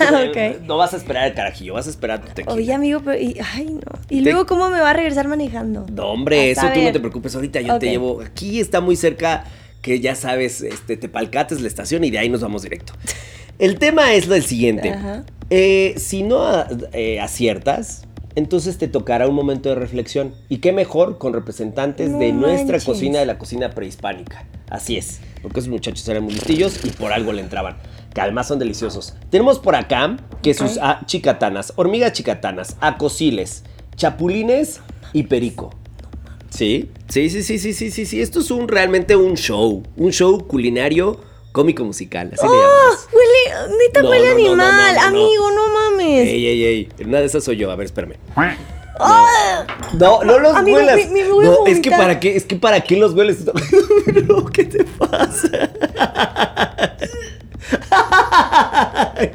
[0.59, 0.65] tu-.
[0.67, 2.55] No vas a esperar el carajillo, vas a esperar tu tequila.
[2.55, 3.19] Oye, amigo, pero.
[3.21, 3.81] y- ay, no.
[4.09, 5.87] ¿Y Te- luego cómo me va a regresar manejando?
[5.93, 7.35] No, hombre, Hasta eso tú no te preocupes.
[7.35, 8.21] Ahorita yo te llevo.
[8.23, 9.45] Aquí está muy cerca,
[9.81, 12.93] que ya sabes, este, Tepalcates, la estación, y de ahí nos vamos directo.
[13.59, 14.91] El tema es lo del siguiente.
[14.91, 15.25] Ajá.
[15.51, 18.05] Eh, si no eh, aciertas,
[18.35, 20.35] entonces te tocará un momento de reflexión.
[20.49, 22.85] Y qué mejor con representantes No de nuestra manches.
[22.85, 24.47] cocina, de la cocina prehispánica.
[24.71, 27.77] Así es, porque esos muchachos eran muy listillos y por algo le entraban.
[28.15, 29.15] Que además son deliciosos.
[29.31, 33.65] Tenemos por acá que sus ah, chicatanas, hormigas chicatanas, acosiles,
[33.97, 34.81] chapulines
[35.13, 35.71] y perico.
[36.51, 38.21] Sí, sí, sí, sí, sí, sí, sí, sí.
[38.21, 41.19] Esto es un realmente un show, un show culinario
[41.53, 42.55] cómico musical, así le ¡Oh!
[42.55, 43.09] llamamos.
[43.13, 43.77] Huele.
[43.79, 44.99] Neta No, huele no, animal.
[44.99, 45.72] Amigo, no
[46.13, 46.29] mames.
[46.29, 46.89] Ey, ey, ey.
[47.05, 47.71] Una de esas soy yo.
[47.71, 48.15] A ver, espérame.
[49.01, 49.67] ¡Ah!
[49.99, 50.97] No, no los Amigo, huelas.
[50.97, 53.39] me- me voy a no, es que para qué, es que para qué los hueles.
[54.29, 55.49] no, ¿qué te pasa?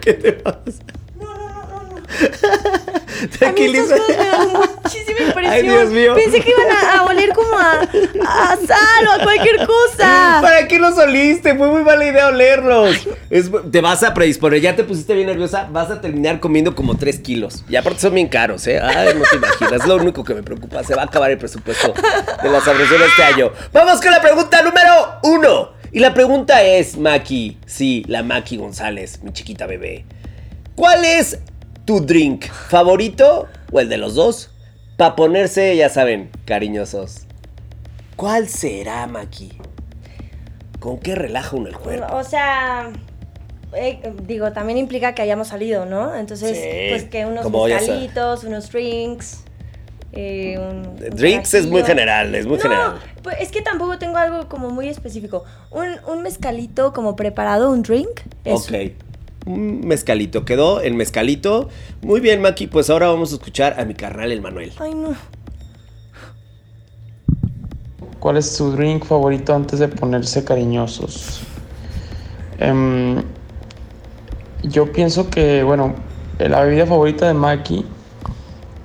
[0.01, 0.83] ¿Qué te pasa?
[1.67, 1.83] A
[2.85, 2.86] mí
[3.39, 3.95] Tranquiliza.
[3.95, 5.53] estas cosas me dan muchísima impresión.
[5.53, 6.15] Ay, Dios mío.
[6.15, 10.39] Pensé que iban a, a oler como a, a sal o a cualquier cosa.
[10.41, 11.55] ¿Para qué los oliste?
[11.55, 13.07] Fue muy mala idea olerlos.
[13.29, 16.95] Es- te vas a predisponer, ya te pusiste bien nerviosa, vas a terminar comiendo como
[16.97, 17.63] 3 kilos.
[17.69, 18.79] Y aparte son bien caros, ¿eh?
[18.81, 20.83] Ay, no te imaginas, lo único que me preocupa.
[20.83, 21.93] Se va a acabar el presupuesto
[22.43, 23.51] de la sabrosura este año.
[23.73, 25.77] Vamos con la pregunta número uno.
[25.91, 30.05] Y la pregunta es, Maki, sí, la Maki González, mi chiquita bebé.
[30.75, 31.39] ¿Cuál es
[31.87, 34.51] tu drink favorito o el de los dos?
[34.97, 37.21] Para ponerse, ya saben, cariñosos.
[38.17, 39.53] ¿Cuál será, Maki?
[40.79, 42.13] ¿Con qué relaja uno el cuerpo?
[42.15, 42.91] O sea,
[43.73, 46.13] eh, digo, también implica que hayamos salido, ¿no?
[46.15, 49.43] Entonces, Sí, pues que unos mezcalitos, unos drinks.
[50.11, 52.99] eh, un- Drinks es muy general, es muy no, general.
[53.23, 55.45] Pues es que tampoco tengo algo como muy específico.
[55.71, 58.21] Un, un mezcalito como preparado, un drink.
[58.43, 58.57] Eso.
[58.57, 58.93] Ok.
[59.47, 60.43] Un mezcalito.
[60.43, 61.69] Quedó el mezcalito.
[62.01, 62.67] Muy bien, Maki.
[62.67, 64.73] Pues ahora vamos a escuchar a mi carnal, el Manuel.
[64.77, 65.15] Ay, no.
[68.19, 71.39] ¿Cuál es su drink favorito antes de ponerse cariñosos?
[72.59, 73.23] Em,
[74.63, 75.95] yo pienso que, bueno,
[76.39, 77.85] la bebida favorita de Maki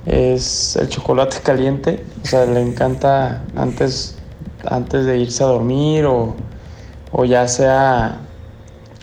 [0.06, 2.04] es el chocolate caliente.
[2.22, 4.16] O sea, le encanta antes,
[4.64, 6.36] antes de irse a dormir o,
[7.10, 8.20] o ya sea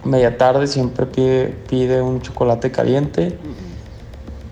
[0.04, 3.38] media tarde, siempre pide, pide un chocolate caliente.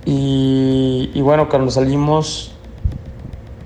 [0.06, 2.54] Y, y bueno, cuando salimos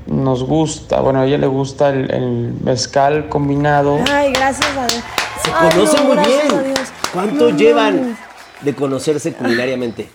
[0.08, 4.00] nos gusta, bueno, a ella le gusta el, el mezcal combinado.
[4.12, 5.04] Ay, gracias a Dios.
[5.44, 6.74] Se Ay, conocen no, muy gracias a bien.
[6.74, 6.90] Dios.
[7.14, 8.18] ¿Cuánto No llevan
[8.62, 10.10] de conocerse culinariamente?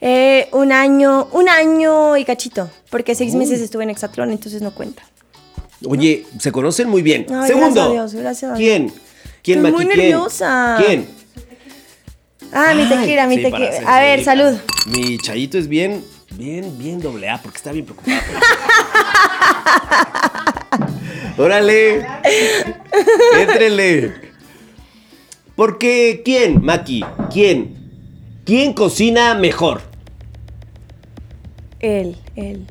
[0.00, 2.70] Eh, un año, un año y cachito.
[2.90, 3.38] Porque seis Uy.
[3.40, 5.02] meses estuve en Hexatlón, entonces no cuenta.
[5.86, 7.26] Oye, se conocen muy bien.
[7.30, 7.66] Ay, Segundo.
[7.74, 8.58] gracias a Dios, gracias a Dios.
[8.58, 8.92] ¿Quién?
[9.42, 9.84] ¿Quién, Estoy Maki?
[9.84, 9.98] muy ¿Quién?
[10.10, 10.76] nerviosa.
[10.84, 11.08] ¿Quién?
[12.52, 13.70] Ah, mi tequila, mi sí, tequila.
[13.86, 14.58] A ver, salud.
[14.86, 18.18] Mi chayito es bien, bien, bien doble A porque está bien preocupado.
[21.38, 22.06] ¡Órale!
[23.38, 24.14] ¡Éntrele!
[25.56, 27.04] Porque, ¿quién, Maki?
[27.32, 27.76] ¿Quién?
[28.44, 29.82] ¿Quién cocina mejor?
[31.80, 32.66] Él, él.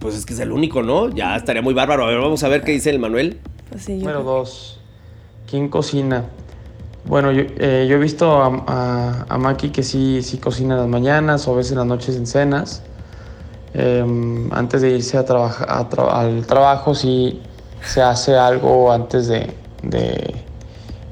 [0.00, 1.14] Pues es que es el único, ¿no?
[1.14, 2.04] Ya estaría muy bárbaro.
[2.04, 3.38] A ver, vamos a ver qué dice el Manuel.
[3.70, 4.32] Pues sí, yo Número creo.
[4.34, 4.80] dos,
[5.54, 6.24] ¿quién cocina?
[7.04, 10.80] Bueno, yo, eh, yo he visto a, a- a Maki que sí, sí cocina en
[10.80, 12.82] las mañanas o a veces en las noches en cenas.
[13.72, 17.40] Em, antes de irse a trabaja- tra- al trabajo, sí
[17.84, 20.34] se hace algo antes de, de-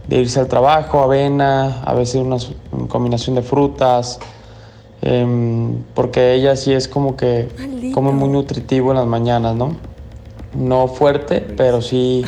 [0.09, 2.37] de irse al trabajo, avena, a veces una,
[2.73, 4.19] una combinación de frutas,
[5.03, 7.95] em, porque ella sí es como que Maldito.
[7.95, 9.77] come muy nutritivo en las mañanas, ¿no?
[10.53, 12.25] No fuerte, pero sí,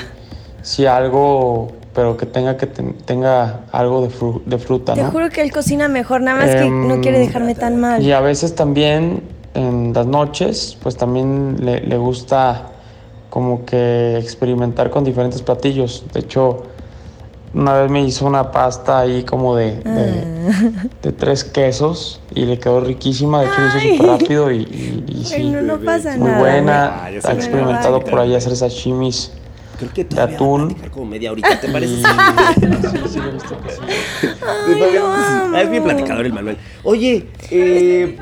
[0.62, 5.10] sí algo, pero que tenga que ten- tenga algo de, fru- de fruta, Te ¿no?
[5.10, 8.02] juro que él cocina mejor, nada más que no Em, quiere dejarme tan mal.
[8.02, 9.22] Y a veces también
[9.54, 12.70] en las noches, pues también le, le gusta
[13.30, 16.04] como que experimentar con diferentes platillos.
[16.12, 16.64] De hecho,
[17.54, 20.24] una vez me hizo una pasta ahí como de, de,
[21.02, 23.40] de tres quesos y le quedó riquísima.
[23.42, 26.26] De hecho, lo hizo súper rápido y, y- y sí, Ay, no, no pasa muy
[26.30, 26.38] nada.
[26.40, 26.84] buena.
[26.86, 29.30] Ah, ha me experimentado por ahí hacer sashimis.
[29.78, 30.62] Creo que todavía atún.
[30.62, 31.94] a platicar como media horita, ¿te parece?
[31.94, 32.02] Y-
[33.08, 33.80] sí, que.
[34.46, 34.96] Ay.
[35.54, 36.56] Ah, es bien platicador el Manuel.
[36.82, 38.16] Oye, eh,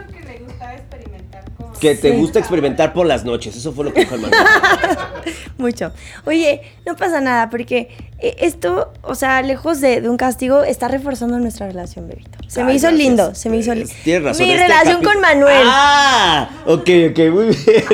[1.83, 2.16] que te Sí.
[2.16, 3.57] gusta experimentar por las noches.
[3.57, 4.41] Eso fue lo que dijo el Manuel.
[5.59, 5.93] Mucho.
[6.24, 7.89] Oye, no pasa nada, porque
[8.20, 12.39] eh, esto, o sea, lejos de, de un castigo, está reforzando nuestra relación, bebito.
[12.47, 12.93] Se me hizo gracias.
[13.09, 13.93] lindo, se me hizo lindo.
[14.05, 14.47] Tienes razón.
[14.47, 15.62] Mi este relación capi- con Manuel.
[15.66, 17.85] Ah, ok, ok, muy bien.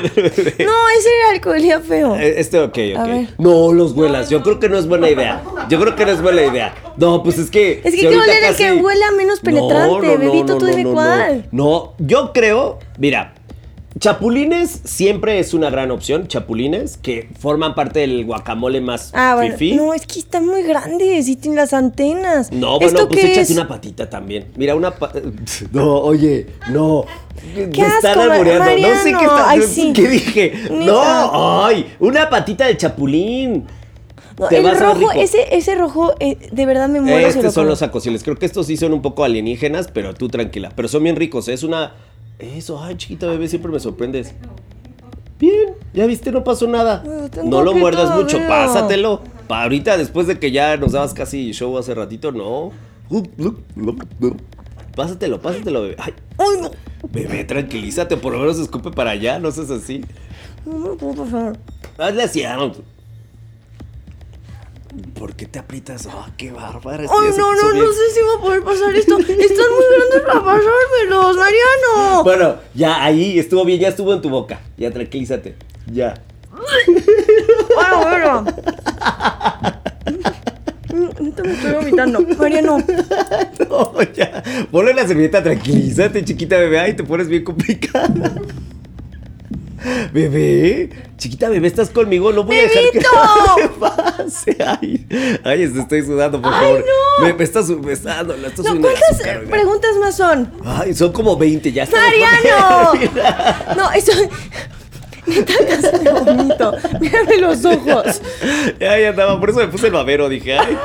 [0.67, 2.15] No, ese era olía feo.
[2.17, 3.09] Eh, Este, ok, A ok.
[3.09, 3.29] ver.
[3.39, 4.29] No los huelas.
[4.29, 5.43] Yo creo que no es buena idea.
[5.71, 6.75] Yo creo que no es buena idea.
[6.99, 7.81] No, pues es que.
[7.85, 11.47] Es que si que el que casi- huela menos penetrante, bebito, tú dime cuál.
[11.53, 12.79] No, yo creo.
[12.99, 13.35] Mira,
[13.99, 16.27] chapulines siempre es una gran opción.
[16.29, 19.57] Chapulines que forman parte del guacamole más Ah, bueno.
[19.57, 19.75] fifí.
[19.77, 22.53] No, es que están muy grandes y tienen las antenas.
[22.53, 23.51] No, bueno, ¿Esto pues échate es?
[23.51, 24.49] una patita también.
[24.57, 25.13] Mira, una pa-
[25.73, 27.05] No, oye, no.
[27.57, 28.89] Me Qué están asco, albureando.
[28.89, 29.93] No sé qué está- Ay, sí.
[29.93, 30.53] ¿Qué dije?
[30.71, 33.67] No, ay, una patita de chapulín.
[34.39, 37.27] No, el rojo, ese, ese rojo, eh, de verdad me muero.
[37.27, 38.23] Estos son los acosiles.
[38.23, 40.71] Creo que estos sí son un poco alienígenas, pero tú tranquila.
[40.77, 41.49] Pero son bien ricos.
[41.49, 41.55] ¿eh?
[41.55, 41.95] Es una.
[42.39, 44.35] Eso, ay, chiquita bebé, siempre me sorprendes.
[45.39, 47.03] Bien, ya viste, no pasó nada.
[47.31, 49.23] Tengo No lo muerdas mucho, pásatelo.
[49.47, 52.73] Pa' ahorita, después de que ya nos dabas casi show hace ratito, no.
[54.95, 55.97] Pásatelo, pásatelo, bebé.
[55.99, 56.71] Ay, Ay, no.
[57.11, 60.05] bebé, tranquilízate, por lo menos escupe para allá, no seas así.
[60.67, 61.59] No pasar.
[61.97, 62.43] Hazle así.
[65.15, 66.07] ¿Por qué te aprietas?
[66.07, 67.85] Ah, qué sí, Ay, ya se no, no, bien.
[67.85, 69.19] no sé si va a poder pasar esto.
[69.19, 72.25] Están muy grandes para pasármelos, Mariano.
[72.25, 74.61] Bueno, ya ahí estuvo bien, ya estuvo en tu boca.
[74.77, 75.57] Ya tranquilízate.
[75.93, 76.15] Ya.
[77.75, 78.45] Bueno, bueno.
[81.19, 82.21] ahorita me estoy vomitando.
[82.39, 82.79] Mariano.
[83.69, 84.43] No, ya.
[84.71, 86.79] Ponle la servilleta, tranquilízate, chiquita bebé.
[86.81, 88.33] Ay, te pones bien complicada.
[90.13, 93.79] Bebé, chiquita bebé, estás conmigo, no voy a dejar que ¡Bebito!
[93.81, 94.57] pase.
[94.65, 95.07] Ay,
[95.45, 96.85] ay, esto estoy sudando, por Ay, favor.
[97.21, 97.25] no.
[97.27, 100.53] Me, me estás, me estás dando, la estás No, ¿Cuántas azúcar, preguntas más son?
[100.65, 102.93] Ay, son como 20, ya estamos ¡Mariano!
[103.77, 104.13] No, eso.
[105.45, 106.75] Casi me vomito.
[107.01, 108.21] Mírame los ojos.
[108.81, 110.77] Ay, andaba, por eso me puse el babero, dije, ay,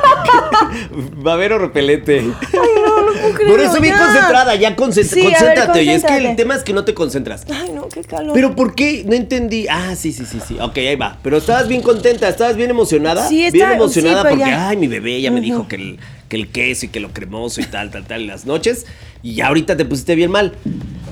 [1.18, 2.20] babero repelente.
[2.20, 4.06] Ay, no, no puedo creerlo, Por eso bien ya.
[4.06, 5.80] concentrada, ya concent- Sí, a ver, concéntrate.
[5.80, 6.36] Oye, es que el concéntrate.
[6.36, 7.46] tema es que no te concentras.
[7.52, 8.34] Ay, no, qué calor.
[8.34, 9.04] Pero ¿por qué?
[9.06, 9.68] No entendí.
[9.70, 10.58] Ah, sí, sí, sí, sí.
[10.60, 11.18] Ok, ahí va.
[11.24, 13.28] Pero estabas bien contenta, estabas bien emocionada.
[13.28, 14.70] Sí, bien está- emocionada sí, pero porque, ya.
[14.70, 17.62] ay, mi bebé ya me dijo que el, que el queso y que lo cremoso
[17.62, 18.86] y tal, tal, tal en las noches.
[19.22, 20.54] Y ya ahorita te pusiste bien mal.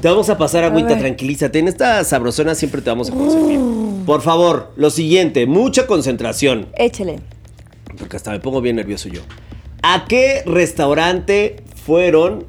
[0.01, 1.59] Te vamos a pasar agüita, tranquilízate.
[1.59, 3.59] En esta sabrosona siempre te vamos a consentir.
[4.03, 6.69] Por favor, lo siguiente, mucha concentración.
[6.75, 7.19] Échale.
[7.99, 9.21] Porque hasta me pongo bien nervioso yo.
[9.83, 12.45] ¿A qué restaurante fueron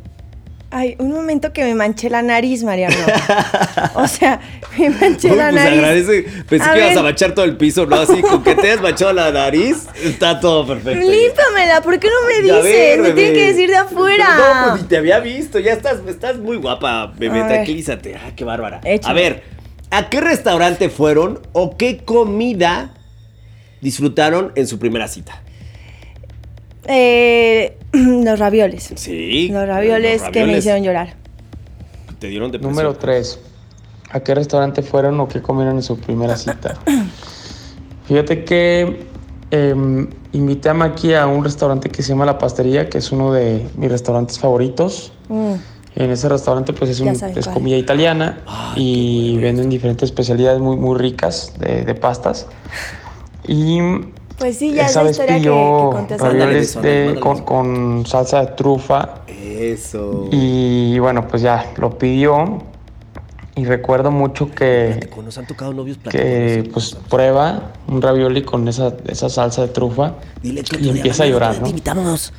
[0.74, 2.96] Ay, un momento que me manché la nariz, Mariano.
[3.94, 4.40] O sea,
[4.78, 5.78] me manché Uy, la pues nariz.
[5.78, 6.22] agradece.
[6.48, 6.98] Pensé A que ibas ver.
[6.98, 7.96] a manchar todo el piso, ¿no?
[7.96, 11.06] Así, con que te hayas manchado la nariz, está todo perfecto.
[11.10, 12.62] Límpamela, ¿por qué no me dices?
[12.64, 13.22] ver, me bebé.
[13.22, 14.26] tiene que decir de afuera.
[14.36, 15.58] No, pues ni te había visto.
[15.58, 17.40] Ya estás, estás muy guapa, bebé.
[17.40, 17.52] A ver.
[17.52, 18.16] Tranquilízate.
[18.16, 18.80] Ah, qué bárbara.
[19.04, 19.42] A ver,
[19.90, 22.94] ¿a qué restaurante fueron o qué comida
[23.82, 25.41] disfrutaron en su primera cita?
[26.86, 28.92] Eh, los ravioles.
[28.96, 29.48] Sí.
[29.50, 31.14] Los ravioles, los que me hicieron llorar.
[32.18, 32.72] Te dieron depresión.
[32.74, 33.38] Número 3.
[34.10, 36.76] ¿A qué restaurante fueron o qué comieron en su primera cita?
[38.06, 39.06] Fíjate que
[39.50, 43.32] em, invité a Maki a un restaurante que se llama La Pastería, que es uno
[43.32, 45.12] de mis restaurantes favoritos.
[45.28, 45.52] Mm.
[45.94, 48.40] En ese restaurante pues es, un- es comida italiana
[48.76, 52.46] y venden diferentes especialidades muy, muy ricas de, de pastas.
[53.46, 53.78] Y
[54.38, 56.24] Pues sí, ya es esa la vez historia que, pidió que contaste.
[56.24, 60.28] Ravioles de- con, con salsa de trufa Eso.
[60.32, 62.58] y bueno, pues ya lo pidió
[63.54, 66.70] y recuerdo mucho que, Cuando nos han tocado novios que platicando.
[66.72, 71.26] pues prueba un ravioli con esa, esa salsa de trufa Dile que y empieza a
[71.26, 71.66] llorar, Te ¿no?
[71.68, 72.32] invitamos.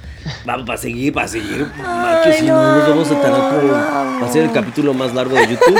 [0.46, 1.68] Vamos, para seguir, para seguir.
[1.86, 3.72] Ay, si no, no, nos vamos a tardar por.
[3.74, 5.80] Va a ser el capítulo más largo de YouTube.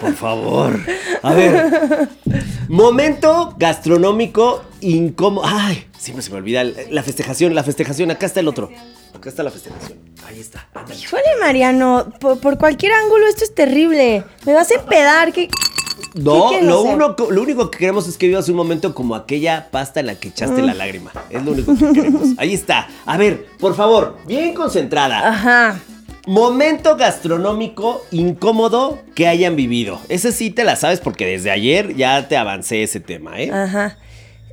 [0.00, 0.80] Por favor.
[1.22, 2.08] A ver.
[2.68, 5.46] Momento gastronómico incómodo.
[5.46, 6.64] Ay, siempre se me olvida.
[6.90, 8.10] La festejación, la festejación.
[8.10, 8.70] Acá está el otro.
[9.14, 9.98] Acá está la festejación.
[10.26, 10.68] Ahí está.
[10.74, 10.98] Ándale.
[11.00, 14.24] Híjole, Mariano, por, por cualquier ángulo esto es terrible.
[14.46, 15.32] Me vas a empedar.
[15.32, 15.48] ¿qué?
[16.14, 20.00] No, lo, uno, lo único que queremos es que vivas un momento como aquella pasta
[20.00, 20.66] en la que echaste Mm.
[20.66, 21.12] la lágrima.
[21.30, 22.28] Es lo único que queremos.
[22.38, 22.88] Ahí está.
[23.06, 25.28] A ver, por favor, bien concentrada.
[25.28, 25.80] Ajá.
[26.26, 30.00] Momento gastronómico incómodo que hayan vivido.
[30.08, 33.50] Ese sí te la sabes porque desde ayer ya te avancé ese tema, ¿eh?
[33.52, 33.98] Ajá.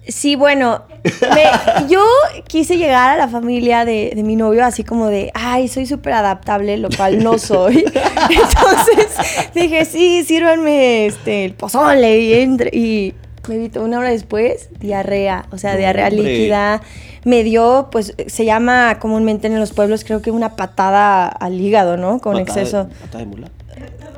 [0.07, 0.83] Sí, bueno,
[1.21, 2.03] me- yo
[2.47, 6.13] quise llegar a la familia de, de mi novio así como de, ay, soy súper
[6.13, 7.85] adaptable, lo cual no soy.
[8.29, 12.69] Entonces dije, sí, sírvanme este, el pozole y entre.
[12.75, 13.13] Y
[13.47, 16.23] me evitó una hora después, diarrea, o sea, diarrea hombre.
[16.23, 16.81] líquida.
[17.23, 21.97] Me dio, pues, se llama comúnmente en los pueblos, creo que una patada al hígado,
[21.97, 22.19] ¿no?
[22.19, 22.89] Con Patada- exceso.
[23.01, 23.47] patada de mula.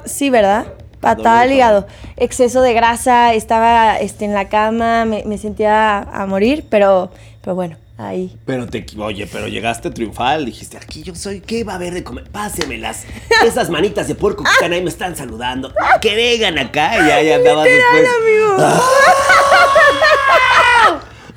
[0.05, 0.65] Sí, ¿verdad?
[0.99, 1.86] Patada al hígado.
[2.17, 7.11] Exceso de grasa, estaba este, en la cama, me, me sentía a morir, pero,
[7.41, 8.36] pero bueno, ahí.
[8.46, 12.04] Pero te, oye, pero llegaste triunfal, dijiste, aquí yo soy, ¿qué va a haber de
[12.04, 12.26] comer?
[12.32, 13.06] Pásemelas.
[13.46, 15.72] Esas manitas de puerco que están ahí me están saludando.
[16.02, 18.10] Que vengan acá y ahí andabas después.
[18.58, 18.74] amigo.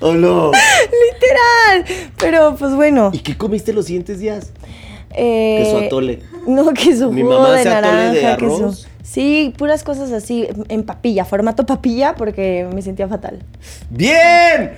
[0.00, 0.50] ¿O no?
[0.52, 2.10] Literal.
[2.18, 3.10] Pero pues bueno.
[3.12, 4.52] ¿Y qué comiste los siguientes días?
[5.10, 6.20] eh, Queso atole.
[6.46, 8.56] No, queso Mi mamá de hace atole naranja, de queso.
[8.56, 8.88] arroz.
[9.02, 13.38] Sí, puras cosas así, en papilla, formato papilla, porque me sentía fatal.
[13.88, 14.72] ¡Bien!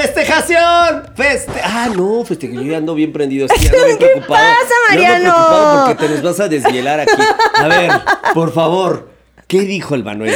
[0.00, 1.02] ¡Festejación!
[1.14, 3.46] Feste ah, no, feste yo ya ando bien prendido.
[3.48, 4.44] Ya ando bien ¿Qué preocupado.
[4.44, 5.22] pasa, Yo ando Mariano?
[5.34, 7.22] preocupado porque te nos vas a desvielar aquí.
[7.58, 7.90] A ver,
[8.32, 9.10] por favor,
[9.46, 10.34] ¿qué dijo el Manuel?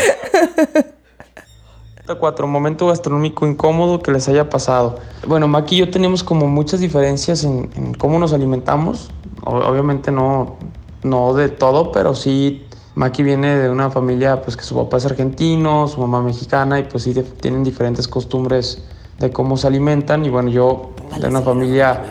[2.21, 4.99] Cuatro, momento gastronómico incómodo que les haya pasado.
[5.27, 9.11] Bueno, Maki y yo tenemos como muchas diferencias en, en cómo nos alimentamos.
[9.45, 10.59] O- obviamente no,
[11.03, 15.07] no de todo, pero sí Maki viene de una familia pues que su papá es
[15.07, 18.85] argentino, su mamá mexicana y pues sí de- tienen diferentes costumbres
[19.19, 20.25] de cómo se alimentan.
[20.25, 20.91] Y bueno, yo
[21.21, 22.03] de una familia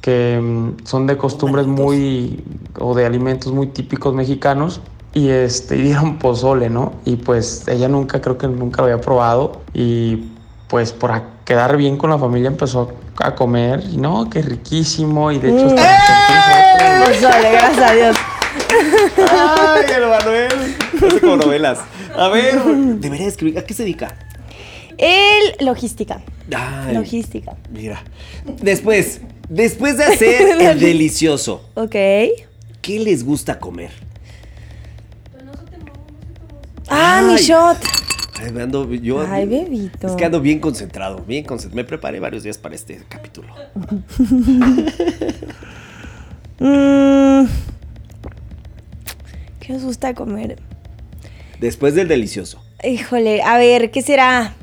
[0.00, 2.44] que mm, son de costumbres muy
[2.78, 4.80] o de alimentos muy típicos mexicanos
[5.14, 6.92] y este y dieron pozole, ¿no?
[7.04, 10.24] Y pues ella nunca creo que nunca lo había probado y
[10.68, 15.32] pues por a- quedar bien con la familia empezó a comer y no, que riquísimo
[15.32, 18.16] y de hecho hasta Pozole, gracias a Dios.
[19.30, 20.76] ¡Ay, el Manuel!
[21.06, 21.78] Hace como novelas.
[22.16, 22.60] A ver,
[23.00, 23.58] debería escribir.
[23.58, 24.14] ¿A qué se dedica?
[24.98, 26.20] El logística.
[26.54, 27.56] Ay, Logística.
[27.70, 28.02] Mira.
[28.60, 31.92] Después, Después de hacer el delicioso, Ok.
[32.82, 33.90] ¿qué les gusta comer?
[36.88, 37.78] Ah, mi shot.
[38.40, 40.06] Ay, me ando- yo, Ay, bebito.
[40.06, 41.76] Es que ando bien concentrado, bien concentrado.
[41.76, 43.54] Me preparé varios días para este capítulo.
[46.60, 47.46] Mm.
[49.60, 50.58] ¿Qué nos gusta comer?
[51.60, 54.54] Después del delicioso, Híjole, a ver, ¿qué será?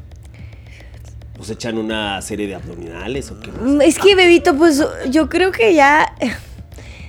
[1.48, 3.62] ¿Nos echan una serie de abdominales o qué más?
[3.62, 6.14] Mm, Es que, bebito, pues yo creo que ya.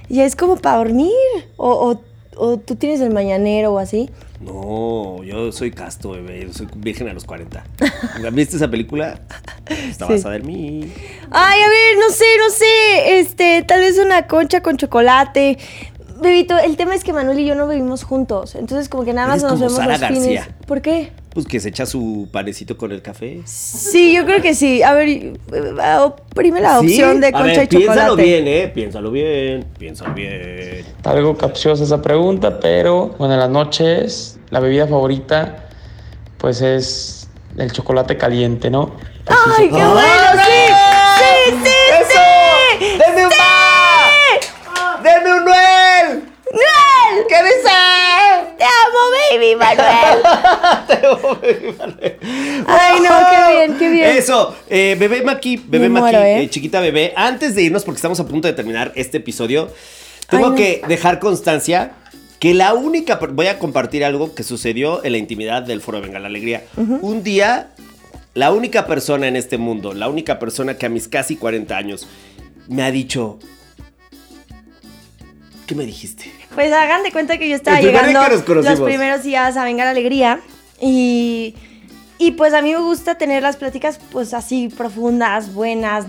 [0.09, 1.11] Ya es como para dormir.
[1.57, 2.01] O, o-
[2.37, 4.09] o tú tienes el mañanero o así.
[4.41, 6.45] No, yo soy casto, bebé.
[6.47, 7.65] Yo soy virgen a los 40.
[8.31, 9.19] ¿Viste esa película?
[9.69, 10.93] Está basada en mí.
[11.33, 13.19] Ay, a ver, no sé, no sé.
[13.19, 15.59] Este, tal vez una concha con chocolate.
[16.23, 18.55] Bebito, el tema es que Manuel y yo no vivimos juntos.
[18.55, 20.45] Entonces, como que nada más Eres nos como vemos Sara los fines.
[20.69, 21.11] ¿Por qué?
[21.37, 23.43] Pues que se echa su panecito con el café.
[23.45, 24.83] Sí, yo creo que sí.
[24.83, 25.35] A ver,
[26.01, 26.87] oprime la ¿Sí?
[26.87, 27.77] opción de A concha ver, y chocolate.
[27.77, 28.73] Piénsalo bien, ¿eh?
[28.75, 29.67] Piénsalo bien.
[29.79, 30.87] Piénsalo bien.
[30.97, 35.69] Está algo capciosa esa pregunta, pero bueno, en las noches la bebida favorita
[36.39, 37.29] pues es
[37.59, 38.97] el chocolate caliente, ¿no?
[39.27, 39.93] Pues sí, ¡Ay, qué bueno!
[40.37, 41.53] ¡Sí!
[41.53, 41.71] ¡Sí, sí,
[42.81, 42.87] sí!
[42.99, 43.33] ¡Denme un!
[45.05, 46.23] ¡Denme un Noel!
[46.51, 47.27] ¡Noel!
[47.29, 47.43] ¿Qué
[49.01, 50.87] dice?
[50.87, 52.17] ¡Te amo, baby, Manuel!
[52.67, 54.17] Ay, no, qué bien, qué bien.
[54.17, 56.43] Eso, eh, bebé Maki, bebé Me Maki, muero, ¿eh?
[56.43, 57.13] eh, chiquita bebé.
[57.17, 59.71] Antes de irnos, porque estamos a punto de terminar este episodio,
[60.29, 60.57] tengo Ay, no.
[60.57, 61.93] que dejar constancia
[62.39, 63.17] que la única.
[63.33, 66.65] Voy a compartir algo que sucedió en la intimidad del Foro Venga la Alegría.
[66.77, 67.71] Un día,
[68.35, 72.07] la única persona en este mundo, la única persona que a mis casi 40 años
[72.69, 73.39] me ha dicho.
[75.67, 76.31] ¿Qué me dijiste?
[76.57, 80.41] Pues hagan de cuenta que yo estaba llegando los primeros días a Venga la Alegría
[80.81, 81.55] y,
[82.17, 86.09] y pues a mí me gusta tener las pláticas pues así profundas, buenas,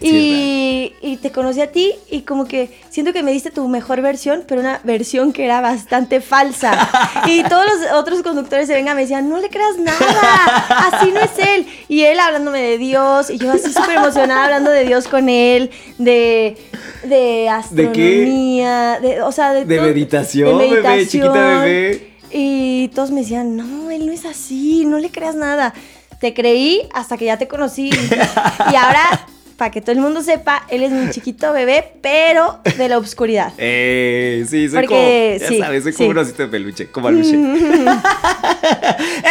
[0.00, 4.02] Y, y te conocí a ti y como que siento que me diste tu mejor
[4.02, 6.88] versión, pero una versión que era bastante falsa.
[7.26, 11.20] Y todos los otros conductores de Venga me decían, no le creas nada, así no
[11.20, 11.66] es él.
[11.88, 15.70] Y él hablándome de Dios, y yo así súper emocionada hablando de Dios con él,
[15.98, 16.56] de,
[17.04, 22.10] de astronomía, de, o sea, de, De todo- meditación, de bebé, chiquita bebé.
[22.30, 25.72] Y todos me decían, no, él no es así, no le creas nada.
[26.20, 27.90] Te creí hasta que ya te conocí.
[28.72, 29.26] y ahora,
[29.56, 33.52] para que todo el mundo sepa, él es mi chiquito bebé, pero de la oscuridad.
[33.68, 35.98] Eh, sí, soy Porque, como, ya sí, sabes, soy sí.
[35.98, 37.30] como un osito de peluche, como aluche.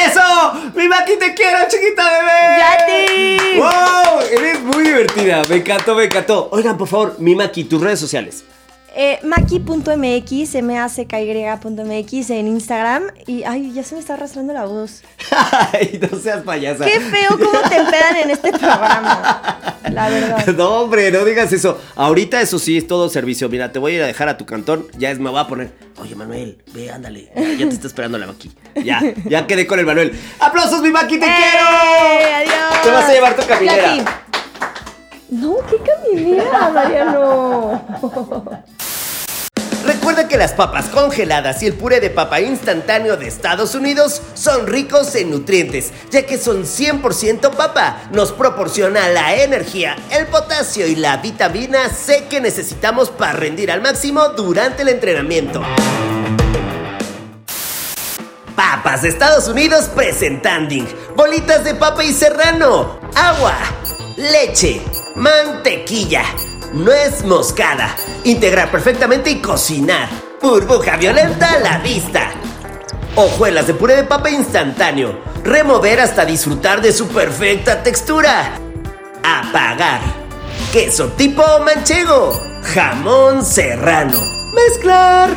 [0.05, 0.21] ¡Eso!
[0.76, 2.59] ¡Mi Maki, te quiero, chiquita bebé!
[2.59, 3.59] ¡Yati!
[3.59, 4.21] ¡Wow!
[4.32, 6.49] Eres muy divertida, me encantó, me encantó.
[6.51, 8.43] Oigan, por favor, mi Maki, tus redes sociales.
[8.98, 13.04] Eh, Maki.mx, M-A-C-K-Y.mx en Instagram.
[13.28, 15.02] Y, ay, ya se me está arrastrando la voz.
[15.74, 16.86] Ay, no seas payasa.
[16.86, 19.78] Qué feo cómo te empedan en este programa.
[19.91, 20.48] La verdad.
[20.56, 21.78] No, hombre, no digas eso.
[21.96, 23.50] Ahorita eso sí es todo servicio.
[23.50, 24.88] Mira, te voy a ir a dejar a tu cantón.
[24.98, 25.74] Ya es, me voy a poner.
[26.02, 27.30] Oye, Manuel, ve, ándale.
[27.36, 28.50] Ya, te está esperando la Maki.
[28.82, 30.18] Ya, ya quedé con el Manuel.
[30.39, 31.30] ¡Aplausos, mi Maki, te ¡Eh!
[31.36, 31.68] quiero!
[32.38, 32.82] ¡Adiós!
[32.82, 34.22] Te vas a llevar tu caminera.
[35.30, 37.82] No, qué caminera, Mariano.
[40.06, 44.68] Recuerda que las papas congeladas y el puré de papa instantáneo de Estados Unidos son
[44.68, 48.03] ricos en nutrientes, ya que son 100% papa.
[48.12, 53.82] Nos proporciona la energía, el potasio y la vitamina C que necesitamos para rendir al
[53.82, 55.64] máximo durante el entrenamiento.
[58.56, 60.86] Papas de Estados Unidos presentando
[61.16, 63.56] bolitas de papa y serrano, agua,
[64.18, 64.84] leche,
[65.16, 66.22] mantequilla,
[66.76, 67.95] nuez moscada,
[68.26, 70.09] integrar perfectamente y cocinar,
[70.41, 72.32] burbuja violenta a la vista,
[73.15, 78.59] hojuelas de puré de papa instantáneo, remover hasta disfrutar de su perfecta textura,
[79.23, 80.01] apagar,
[80.73, 82.38] queso tipo manchego,
[82.73, 84.21] jamón serrano,
[84.53, 85.30] mezclar,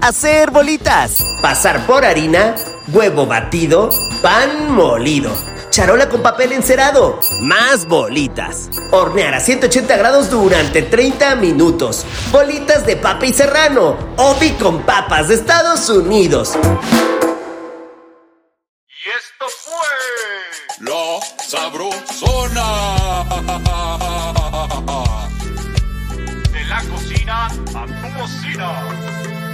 [0.00, 2.54] hacer bolitas, pasar por harina,
[2.92, 3.88] huevo batido,
[4.22, 5.32] pan molido,
[5.74, 12.94] charola con papel encerado, más bolitas, hornear a 180 grados durante 30 minutos, bolitas de
[12.94, 16.52] papa y serrano, obi con papas de Estados Unidos.
[18.86, 19.88] Y esto fue
[20.78, 23.24] La Sabrosona.
[26.52, 29.53] De la cocina a tu cocina.